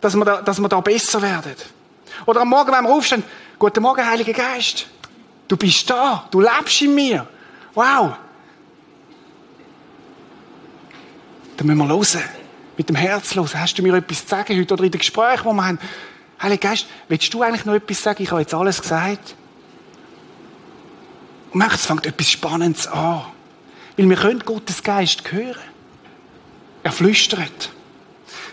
dass 0.02 0.16
wir, 0.16 0.26
da, 0.26 0.42
dass 0.42 0.60
wir 0.60 0.68
da 0.68 0.82
besser 0.82 1.22
werden. 1.22 1.56
Oder 2.26 2.42
am 2.42 2.50
Morgen, 2.50 2.72
wenn 2.72 2.84
wir 2.86 2.92
aufstehen, 2.92 3.24
Guten 3.60 3.84
Morgen, 3.84 4.04
Heiliger 4.04 4.34
Geist. 4.34 4.88
Du 5.48 5.56
bist 5.56 5.88
da. 5.88 6.28
Du 6.32 6.42
lebst 6.42 6.82
in 6.82 6.96
mir. 6.96 7.28
Wow. 7.76 8.14
Dann 11.62 11.68
müssen 11.68 11.90
wir 11.90 11.96
hören. 11.96 12.30
Mit 12.76 12.90
dem 12.90 12.96
Herz 12.96 13.36
hören. 13.36 13.54
Hast 13.54 13.78
du 13.78 13.84
mir 13.84 13.94
etwas 13.94 14.24
zu 14.24 14.30
sagen 14.30 14.58
heute 14.58 14.74
oder 14.74 14.84
in 14.84 14.90
den 14.90 14.98
Gesprächen, 14.98 15.46
wo 15.46 15.54
wir 15.54 15.64
haben? 15.64 15.78
Heiliger 16.42 16.70
Geist, 16.70 16.88
willst 17.08 17.32
du 17.32 17.44
eigentlich 17.44 17.66
noch 17.66 17.76
etwas 17.76 18.02
sagen? 18.02 18.24
Ich 18.24 18.32
habe 18.32 18.42
jetzt 18.42 18.56
alles 18.56 18.82
gesagt. 18.82 19.36
Und 21.52 21.60
merkst, 21.60 21.82
es 21.82 21.86
fängt 21.86 22.08
etwas 22.08 22.32
Spannendes 22.32 22.88
an. 22.88 23.26
Weil 23.96 24.10
wir 24.10 24.16
können 24.16 24.40
Gottes 24.40 24.82
Geist 24.82 25.32
hören. 25.32 25.62
Er 26.82 26.92
flüstert. 26.92 27.70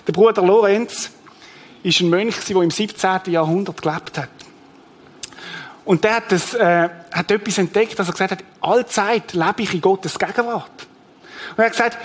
Der 0.07 0.13
Bruder 0.13 0.43
Lorenz 0.43 1.11
ist 1.83 2.01
ein 2.01 2.11
Mönch, 2.11 2.37
der 2.47 2.57
im 2.57 2.71
17. 2.71 3.21
Jahrhundert 3.29 3.81
gelebt 3.81 4.19
hat. 4.19 4.29
Und 5.87 6.05
der 6.05 6.17
hat, 6.17 6.31
das, 6.31 6.53
äh, 6.53 6.91
hat 7.11 7.31
etwas 7.31 7.57
entdeckt, 7.57 7.99
dass 7.99 8.07
er 8.07 8.13
gesagt 8.13 8.33
hat, 8.33 8.45
allzeit 8.61 9.33
lebe 9.33 9.63
ich 9.63 9.73
in 9.73 9.81
Gottes 9.81 10.19
Gegenwart. 10.19 10.87
Und 11.53 11.59
er 11.59 11.65
hat 11.65 11.73
gesagt, 11.73 11.99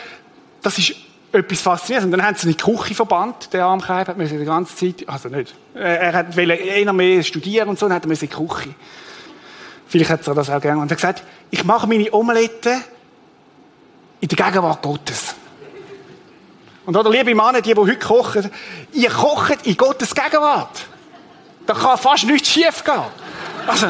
das 0.63 0.79
ist 0.79 0.95
etwas 1.31 1.61
Faszinierendes. 1.61 2.05
Und 2.05 2.11
dann 2.19 2.25
haben 2.25 2.35
sie 2.35 2.49
in 2.49 2.57
die 2.57 2.63
Küche 2.63 2.95
verbannt, 2.95 3.53
der 3.53 3.65
Armkreib, 3.65 4.07
hat 4.07 4.17
die 4.17 4.45
ganze 4.45 4.75
Zeit, 4.75 5.07
also 5.07 5.29
nicht, 5.29 5.53
er 5.73 6.13
hat 6.13 6.37
eher 6.37 6.93
mehr 6.93 7.23
studieren 7.23 7.69
und 7.69 7.77
so, 7.77 7.87
dann 7.87 7.95
hat 7.95 8.05
er 8.05 8.11
in 8.11 8.17
die 8.17 8.27
Küche. 8.27 8.73
Vielleicht 9.87 10.09
hat 10.09 10.27
er 10.27 10.33
das 10.33 10.49
auch 10.49 10.61
gerne. 10.61 10.81
Und 10.81 10.87
er 10.87 10.95
hat 10.95 10.97
gesagt, 10.97 11.23
ich 11.51 11.63
mache 11.63 11.85
meine 11.85 12.11
Omelette 12.11 12.81
in 14.21 14.27
der 14.27 14.45
Gegenwart 14.45 14.81
Gottes. 14.81 15.35
Und 16.85 16.97
oder, 16.97 17.09
liebe 17.09 17.33
Männer, 17.35 17.61
die, 17.61 17.73
die 17.73 17.79
heute 17.79 17.97
kochen, 17.97 18.49
ihr 18.91 19.09
kocht 19.09 19.65
in 19.65 19.77
Gottes 19.77 20.13
Gegenwart. 20.13 20.85
Da 21.65 21.73
kann 21.73 21.97
fast 21.97 22.25
nichts 22.25 22.49
schief 22.49 22.83
gehen. 22.83 23.03
Also, 23.67 23.87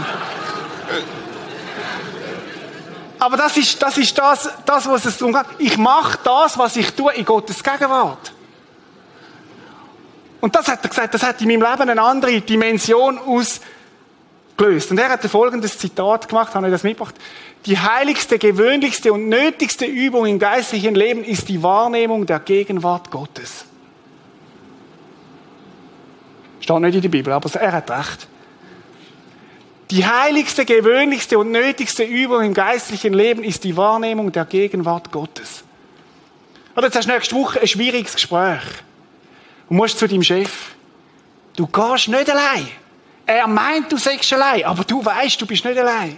aber 3.23 3.37
das 3.37 3.55
ist, 3.55 3.81
das 3.81 3.97
ist 3.97 4.17
das, 4.17 4.49
das, 4.65 4.85
was 4.85 5.05
es 5.05 5.17
darum. 5.17 5.37
Ich 5.57 5.77
mache 5.77 6.19
das, 6.25 6.57
was 6.57 6.75
ich 6.75 6.91
tue, 6.91 7.13
in 7.13 7.23
Gottes 7.23 7.63
Gegenwart. 7.63 8.33
Und 10.41 10.53
das 10.53 10.67
hat 10.67 10.83
er 10.83 10.89
gesagt, 10.89 11.13
das 11.13 11.23
hat 11.23 11.41
in 11.41 11.47
meinem 11.47 11.61
Leben 11.61 11.89
eine 11.89 12.01
andere 12.01 12.41
Dimension 12.41 13.17
ausgelöst. 13.17 14.91
Und 14.91 14.97
er 14.97 15.07
hat 15.07 15.23
folgendes 15.23 15.77
Zitat 15.77 16.27
gemacht, 16.27 16.53
habe 16.53 16.67
ich 16.67 16.73
das 16.73 16.83
mitgebracht. 16.83 17.15
Die 17.65 17.79
heiligste, 17.79 18.37
gewöhnlichste 18.37 19.13
und 19.13 19.29
nötigste 19.29 19.85
Übung 19.85 20.25
im 20.25 20.37
geistlichen 20.37 20.93
Leben 20.93 21.23
ist 21.23 21.47
die 21.47 21.63
Wahrnehmung 21.63 22.25
der 22.25 22.39
Gegenwart 22.39 23.09
Gottes. 23.09 23.63
Steht 26.59 26.79
nicht 26.79 26.95
in 26.95 27.01
der 27.01 27.09
Bibel, 27.09 27.31
aber 27.31 27.49
er 27.57 27.71
hat 27.71 27.89
recht. 27.89 28.27
Die 29.91 30.05
heiligste, 30.05 30.65
gewöhnlichste 30.65 31.37
und 31.37 31.51
nötigste 31.51 32.03
Übung 32.03 32.43
im 32.43 32.53
geistlichen 32.53 33.13
Leben 33.13 33.43
ist 33.43 33.63
die 33.63 33.75
Wahrnehmung 33.75 34.31
der 34.31 34.45
Gegenwart 34.45 35.11
Gottes. 35.11 35.63
Oder 36.75 36.85
jetzt 36.85 36.95
hast 36.95 37.07
du 37.07 37.13
nächste 37.13 37.35
Woche 37.35 37.61
ein 37.61 37.67
schwieriges 37.67 38.15
Gespräch 38.15 38.61
und 39.69 39.77
musst 39.77 39.99
zu 39.99 40.07
deinem 40.07 40.23
Chef. 40.23 40.73
Du 41.55 41.67
gehst 41.67 42.07
nicht 42.07 42.29
allein. 42.29 42.67
Er 43.25 43.47
meint, 43.47 43.91
du 43.91 43.97
seist 43.97 44.33
allein, 44.33 44.63
aber 44.65 44.83
du 44.83 45.03
weißt, 45.03 45.39
du 45.41 45.45
bist 45.45 45.63
nicht 45.63 45.77
allein. 45.77 46.17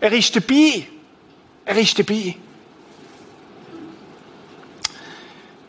Er 0.00 0.12
ist 0.12 0.34
dabei. 0.36 0.86
Er 1.64 1.76
ist 1.76 1.98
dabei. 1.98 2.36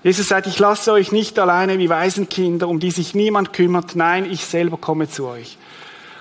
Jesus 0.03 0.27
sagt, 0.27 0.47
ich 0.47 0.59
lasse 0.59 0.91
euch 0.91 1.11
nicht 1.11 1.39
alleine 1.39 1.79
wie 1.79 1.89
Waisenkinder, 1.89 2.67
um 2.67 2.79
die 2.79 2.91
sich 2.91 3.15
niemand 3.15 3.53
kümmert. 3.53 3.95
Nein, 3.95 4.29
ich 4.29 4.45
selber 4.45 4.77
komme 4.77 5.09
zu 5.09 5.25
euch. 5.27 5.57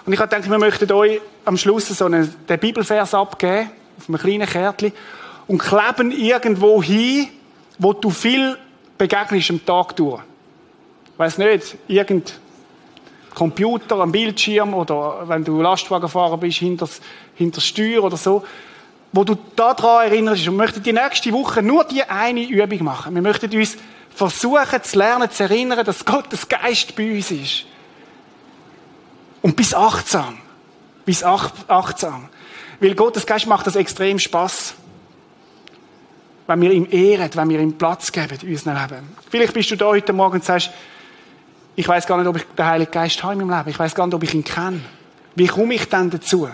Und 0.07 0.13
ich 0.13 0.21
gedacht, 0.21 0.49
wir 0.49 0.59
möchten 0.59 0.91
euch 0.93 1.21
am 1.45 1.57
Schluss 1.57 1.89
so 1.89 2.05
einen, 2.05 2.33
den 2.49 2.61
Bibelvers 2.61 3.13
abgeben, 3.13 3.71
auf 3.99 4.09
einem 4.09 4.19
kleinen 4.19 4.47
Kärtchen, 4.47 4.93
und 5.49 5.59
kleben 5.59 6.13
irgendwo 6.13 6.81
hin, 6.81 7.29
wo 7.79 7.93
du 7.93 8.11
viel 8.11 8.57
begegnest 8.97 9.51
am 9.51 9.65
Tag 9.65 9.97
durch. 9.97 10.23
Weiss 11.17 11.39
nicht, 11.39 11.77
irgend 11.89 12.39
Computer, 13.35 13.97
am 13.97 14.13
Bildschirm 14.13 14.75
oder 14.75 15.29
wenn 15.29 15.45
du 15.45 15.61
Lastwagenfahrer 15.61 16.39
bist, 16.39 16.59
hinter, 16.59 16.89
hinter 17.35 17.61
Steuer 17.61 18.05
oder 18.05 18.17
so, 18.17 18.45
wo 19.13 19.25
du 19.25 19.37
daran 19.57 20.07
erinnerst. 20.07 20.47
Und 20.47 20.57
möchten 20.57 20.83
die 20.83 20.93
nächste 20.93 21.33
Woche 21.33 21.63
nur 21.63 21.85
die 21.85 22.05
eine 22.05 22.43
Übung 22.45 22.85
machen. 22.85 23.15
Wir 23.15 23.23
möchten 23.23 23.55
uns 23.57 23.77
versuchen 24.15 24.83
zu 24.83 24.99
lernen, 24.99 25.31
zu 25.31 25.43
erinnern, 25.43 25.85
dass 25.85 26.05
Gottes 26.05 26.49
Geist 26.49 26.95
bei 26.95 27.17
uns 27.17 27.31
ist. 27.31 27.67
Und 29.47 29.55
bis 29.55 29.75
achtsam. 29.75 30.39
Bis 31.05 31.23
achtsam. 31.23 32.29
Weil 32.81 32.97
Gottes 32.97 33.25
Geist 33.25 33.47
macht 33.47 33.65
das 33.65 33.77
extrem 33.77 34.19
Spaß. 34.19 34.75
Wenn 36.49 36.61
wir 36.63 36.73
ihm 36.73 36.89
ehren, 36.91 37.31
wenn 37.33 37.49
wir 37.51 37.61
ihm 37.61 37.79
Platz 37.79 38.11
geben 38.11 38.37
in 38.43 38.49
unserem 38.49 38.77
Leben. 38.77 39.09
Vielleicht 39.31 39.55
bist 39.55 39.71
du 39.71 39.77
da 39.77 39.87
heute 39.87 40.13
Morgen 40.13 40.35
und 40.35 40.45
sagst, 40.45 40.71
ich 41.77 41.87
weiß 41.87 42.09
gar 42.09 42.19
nicht, 42.19 42.27
ob 42.27 42.39
ich 42.39 42.43
den 42.43 42.67
Heiligen 42.67 42.91
Geist 42.91 43.23
habe 43.23 43.35
in 43.35 43.47
meinem 43.47 43.59
Leben. 43.59 43.71
Ich 43.71 43.79
weiß 43.79 43.95
gar 43.95 44.05
nicht, 44.09 44.17
ob 44.17 44.23
ich 44.25 44.35
ihn 44.35 44.43
kenne. 44.43 44.81
Wie 45.37 45.47
komme 45.47 45.75
ich 45.75 45.89
denn 45.89 46.11
dazu? 46.11 46.49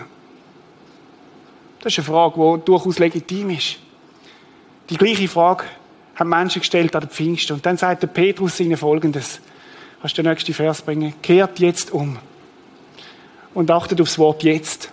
Das 1.79 1.93
ist 1.93 1.97
eine 1.97 2.05
Frage, 2.05 2.59
die 2.59 2.65
durchaus 2.65 2.99
legitim 2.99 3.49
ist. 3.49 3.77
Die 4.91 4.97
gleiche 4.97 5.27
Frage 5.27 5.63
haben 6.13 6.29
Menschen 6.29 6.61
gestellt 6.61 6.95
an 6.95 7.01
den 7.01 7.09
Pfingsten. 7.09 7.53
Und 7.53 7.65
dann 7.65 7.75
sagt 7.75 8.03
der 8.03 8.07
Petrus 8.07 8.59
ihnen 8.59 8.77
Folgendes. 8.77 9.41
Kannst 9.99 10.15
du 10.15 10.21
den 10.21 10.29
nächsten 10.29 10.53
Vers 10.53 10.83
bringen? 10.83 11.15
Kehrt 11.23 11.57
jetzt 11.57 11.91
um. 11.91 12.19
Und 13.53 13.69
achtet 13.71 14.01
aufs 14.01 14.17
Wort 14.17 14.43
jetzt. 14.43 14.91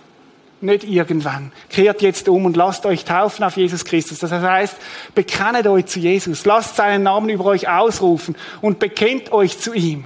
Nicht 0.61 0.83
irgendwann. 0.83 1.51
Kehrt 1.69 2.03
jetzt 2.03 2.29
um 2.29 2.45
und 2.45 2.55
lasst 2.55 2.85
euch 2.85 3.03
taufen 3.03 3.43
auf 3.43 3.57
Jesus 3.57 3.83
Christus. 3.83 4.19
Das 4.19 4.31
heißt, 4.31 4.75
bekennet 5.15 5.65
euch 5.65 5.87
zu 5.87 5.99
Jesus. 5.99 6.45
Lasst 6.45 6.75
seinen 6.75 7.03
Namen 7.03 7.29
über 7.29 7.45
euch 7.45 7.67
ausrufen 7.67 8.35
und 8.61 8.77
bekennt 8.77 9.31
euch 9.31 9.57
zu 9.57 9.73
ihm. 9.73 10.05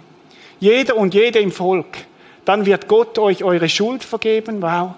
Jeder 0.59 0.95
und 0.95 1.13
jede 1.13 1.39
im 1.39 1.51
Volk. 1.51 1.97
Dann 2.45 2.65
wird 2.65 2.87
Gott 2.87 3.19
euch 3.19 3.43
eure 3.43 3.67
Schuld 3.67 4.03
vergeben, 4.03 4.61
wow, 4.61 4.93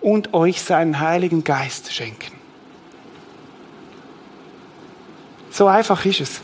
und 0.00 0.34
euch 0.34 0.60
seinen 0.60 1.00
Heiligen 1.00 1.42
Geist 1.44 1.92
schenken. 1.92 2.32
So 5.50 5.68
einfach 5.68 6.04
ist 6.04 6.20
es. 6.20 6.40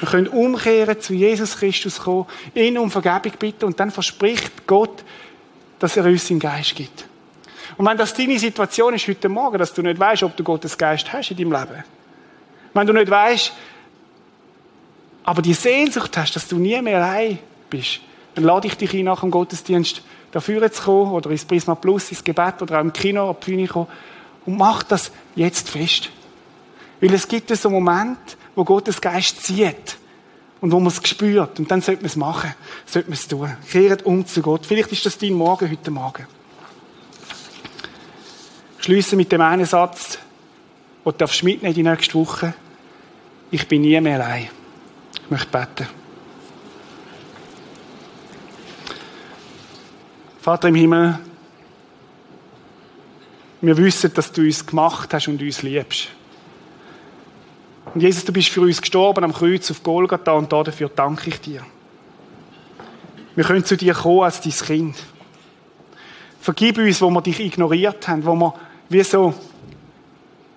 Wir 0.00 0.08
können 0.08 0.28
umkehren, 0.28 1.00
zu 1.00 1.12
Jesus 1.12 1.56
Christus 1.56 1.98
kommen, 1.98 2.26
ihn 2.54 2.78
um 2.78 2.90
Vergebung 2.90 3.32
bitten 3.38 3.64
und 3.64 3.80
dann 3.80 3.90
verspricht 3.90 4.66
Gott, 4.66 5.04
dass 5.78 5.96
er 5.96 6.04
uns 6.04 6.26
seinen 6.26 6.40
Geist 6.40 6.74
gibt. 6.74 7.06
Und 7.76 7.86
wenn 7.86 7.96
das 7.96 8.14
deine 8.14 8.38
Situation 8.38 8.94
ist 8.94 9.06
heute 9.06 9.28
Morgen, 9.28 9.58
dass 9.58 9.72
du 9.72 9.82
nicht 9.82 9.98
weißt, 9.98 10.22
ob 10.22 10.36
du 10.36 10.44
Gottes 10.44 10.76
Geist 10.76 11.12
hast 11.12 11.30
in 11.30 11.36
deinem 11.36 11.52
Leben, 11.52 11.84
wenn 12.74 12.86
du 12.86 12.92
nicht 12.92 13.10
weißt, 13.10 13.52
aber 15.24 15.42
die 15.42 15.54
Sehnsucht 15.54 16.16
hast, 16.16 16.36
dass 16.36 16.48
du 16.48 16.56
nie 16.56 16.80
mehr 16.80 17.04
allein 17.04 17.38
bist, 17.68 18.00
dann 18.34 18.44
lade 18.44 18.66
ich 18.66 18.76
dich 18.76 18.94
ein, 18.94 19.04
nach 19.04 19.20
dem 19.20 19.30
Gottesdienst 19.30 20.02
dafür 20.30 20.70
zu 20.70 20.82
kommen 20.82 21.12
oder 21.12 21.30
ins 21.30 21.44
Prisma 21.44 21.74
Plus, 21.74 22.10
ins 22.10 22.24
Gebet 22.24 22.62
oder 22.62 22.78
auch 22.78 22.82
im 22.82 22.92
Kino 22.92 23.28
auf 23.28 23.40
Bühne 23.40 23.66
kommen 23.66 23.88
und 24.46 24.56
mach 24.56 24.82
das 24.82 25.12
jetzt 25.34 25.68
fest. 25.68 26.10
Weil 27.00 27.12
es 27.14 27.28
gibt 27.28 27.54
so 27.54 27.68
einen 27.68 27.74
Moment, 27.84 28.37
wo 28.58 28.64
Gottes 28.64 29.00
Geist 29.00 29.44
zieht 29.44 29.98
und 30.60 30.72
wo 30.72 30.80
man 30.80 30.88
es 30.88 31.00
spürt 31.08 31.60
und 31.60 31.70
dann 31.70 31.80
sollte 31.80 32.02
man 32.02 32.06
es 32.06 32.16
machen, 32.16 32.52
sollte 32.86 33.08
man 33.08 33.16
es 33.16 33.28
tun. 33.28 33.56
Kehrt 33.70 34.04
um 34.04 34.26
zu 34.26 34.42
Gott. 34.42 34.66
Vielleicht 34.66 34.90
ist 34.90 35.06
das 35.06 35.16
dein 35.16 35.34
Morgen 35.34 35.70
heute 35.70 35.92
Morgen. 35.92 36.26
Schließe 38.80 39.14
mit 39.14 39.30
dem 39.30 39.42
einen 39.42 39.64
Satz, 39.64 40.18
den 41.04 41.12
du 41.16 41.44
mitnehmen 41.44 41.72
die 41.72 41.84
nächste 41.84 42.14
Woche. 42.14 42.52
Ich 43.52 43.68
bin 43.68 43.82
nie 43.82 44.00
mehr 44.00 44.20
allein. 44.20 44.48
Ich 45.22 45.30
möchte 45.30 45.50
beten. 45.50 45.88
Vater 50.40 50.66
im 50.66 50.74
Himmel, 50.74 51.20
wir 53.60 53.76
wissen, 53.76 54.12
dass 54.14 54.32
du 54.32 54.42
uns 54.42 54.66
gemacht 54.66 55.14
hast 55.14 55.28
und 55.28 55.40
uns 55.40 55.62
liebst. 55.62 56.08
Und 57.98 58.02
Jesus, 58.02 58.24
du 58.24 58.32
bist 58.32 58.50
für 58.50 58.60
uns 58.60 58.80
gestorben 58.80 59.24
am 59.24 59.32
Kreuz 59.32 59.72
auf 59.72 59.82
Golgatha 59.82 60.30
und 60.30 60.52
dafür 60.52 60.88
danke 60.88 61.30
ich 61.30 61.40
dir. 61.40 61.66
Wir 63.34 63.42
können 63.42 63.64
zu 63.64 63.76
dir 63.76 63.92
kommen 63.92 64.20
als 64.20 64.40
dein 64.40 64.52
Kind. 64.52 64.94
Vergib 66.40 66.78
uns, 66.78 67.02
wo 67.02 67.10
wir 67.10 67.20
dich 67.22 67.40
ignoriert 67.40 68.06
haben, 68.06 68.24
wo 68.24 68.36
wir 68.36 68.54
wie 68.88 69.02
so 69.02 69.34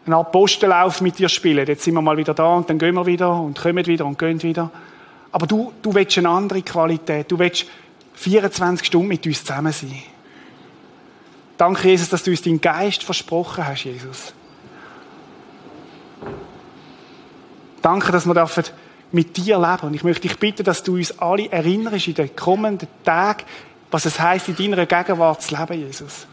eine 0.06 0.18
Art 0.18 0.32
Postenlauf 0.32 1.02
mit 1.02 1.18
dir 1.18 1.30
spielen. 1.30 1.66
Jetzt 1.66 1.84
sind 1.84 1.96
wir 1.96 2.04
mal 2.04 2.16
wieder 2.16 2.36
da 2.36 2.58
und 2.58 2.70
dann 2.70 2.78
gehen 2.78 2.94
wir 2.94 3.08
wieder 3.08 3.34
und 3.34 3.60
kommen 3.60 3.88
wieder 3.88 4.06
und 4.06 4.20
gehen 4.20 4.44
wieder. 4.44 4.70
Aber 5.32 5.48
du, 5.48 5.74
du 5.82 5.96
willst 5.96 6.20
eine 6.20 6.30
andere 6.30 6.62
Qualität. 6.62 7.32
Du 7.32 7.40
willst 7.40 7.66
24 8.14 8.86
Stunden 8.86 9.08
mit 9.08 9.26
uns 9.26 9.44
zusammen 9.44 9.74
sein. 9.74 10.04
Danke, 11.58 11.88
Jesus, 11.88 12.10
dass 12.10 12.22
du 12.22 12.30
uns 12.30 12.44
deinen 12.44 12.62
Geist 12.62 13.02
versprochen 13.02 13.66
hast, 13.66 13.86
Jesus. 13.86 14.32
Danke, 17.82 18.12
dass 18.12 18.26
wir 18.26 18.48
mit 19.12 19.38
dir 19.38 19.58
leben. 19.58 19.88
Und 19.88 19.94
ich 19.94 20.04
möchte 20.04 20.28
dich 20.28 20.38
bitten, 20.38 20.64
dass 20.64 20.84
du 20.84 20.96
uns 20.96 21.18
alle 21.20 21.52
erinnerst 21.52 22.08
in 22.08 22.14
den 22.14 22.36
kommenden 22.36 22.88
Tagen, 23.04 23.44
was 23.90 24.06
es 24.06 24.20
heißt, 24.20 24.50
in 24.50 24.56
deiner 24.56 24.86
Gegenwart 24.86 25.42
zu 25.42 25.56
leben, 25.56 25.86
Jesus 25.86 26.28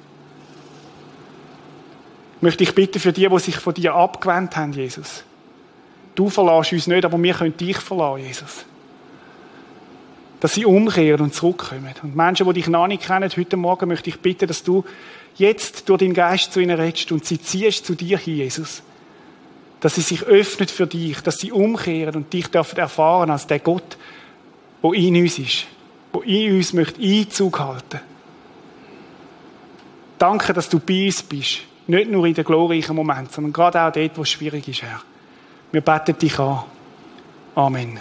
möchte 2.40 2.64
ich 2.64 2.74
bitten 2.74 3.01
für 3.01 3.12
die, 3.12 3.28
die 3.28 3.38
sich 3.38 3.57
von 3.57 3.74
dir 3.74 3.94
abgewendet 3.94 4.57
haben, 4.57 4.72
Jesus. 4.72 5.24
Du 6.14 6.28
verlässt 6.28 6.72
uns 6.72 6.86
nicht, 6.86 7.05
aber 7.05 7.20
wir 7.22 7.34
können 7.34 7.57
dich 7.57 7.78
verlassen, 7.78 8.24
Jesus. 8.24 8.64
Dass 10.40 10.55
sie 10.55 10.64
umkehren 10.64 11.20
und 11.20 11.34
zurückkommen. 11.34 11.94
Und 12.03 12.16
Menschen, 12.16 12.46
die 12.46 12.53
dich 12.55 12.68
noch 12.68 12.86
nicht 12.86 13.07
kennen, 13.07 13.30
heute 13.36 13.57
Morgen 13.57 13.88
möchte 13.88 14.11
ich 14.11 14.20
bitten, 14.20 14.46
dass 14.46 14.62
du 14.62 14.84
jetzt 15.36 15.88
durch 15.88 16.01
deinen 16.01 16.14
Geist 16.14 16.53
zu 16.53 16.61
ihnen 16.61 16.78
redest 16.78 17.11
und 17.12 17.24
sie 17.24 17.40
ziehst 17.40 17.86
zu 17.86 17.94
dir 17.94 18.18
hin, 18.18 18.36
Jesus. 18.36 18.82
Dass 19.81 19.95
sie 19.95 20.01
sich 20.01 20.24
öffnet 20.24 20.70
für 20.70 20.87
dich, 20.87 21.20
dass 21.20 21.39
sie 21.39 21.53
umkehren 21.53 22.16
und 22.16 22.33
dich 22.33 22.49
dürfen 22.49 22.79
erfahren 22.79 23.31
als 23.31 23.47
der 23.47 23.61
Gott, 23.61 23.97
wo 24.83 24.93
in 24.93 25.16
uns 25.16 25.39
ist, 25.39 25.66
wo 26.12 26.20
in 26.20 26.57
uns 26.57 26.72
möchte 26.72 27.01
Einzug 27.01 27.61
halten. 27.61 28.01
Danke, 30.18 30.53
dass 30.53 30.68
du 30.68 30.81
bei 30.81 31.07
uns 31.07 31.22
bist. 31.22 31.61
Nicht 31.87 32.11
nur 32.11 32.26
in 32.26 32.35
den 32.35 32.45
glorreichen 32.45 32.95
Momenten, 32.95 33.33
sondern 33.33 33.53
gerade 33.53 33.81
auch 33.81 33.93
dort, 33.93 34.18
wo 34.18 34.22
es 34.22 34.31
schwierig 34.31 34.66
ist, 34.68 34.83
Herr. 34.83 35.01
Wir 35.72 35.81
beten 35.81 36.18
dich 36.18 36.39
an. 36.39 36.64
Amen. 37.55 38.01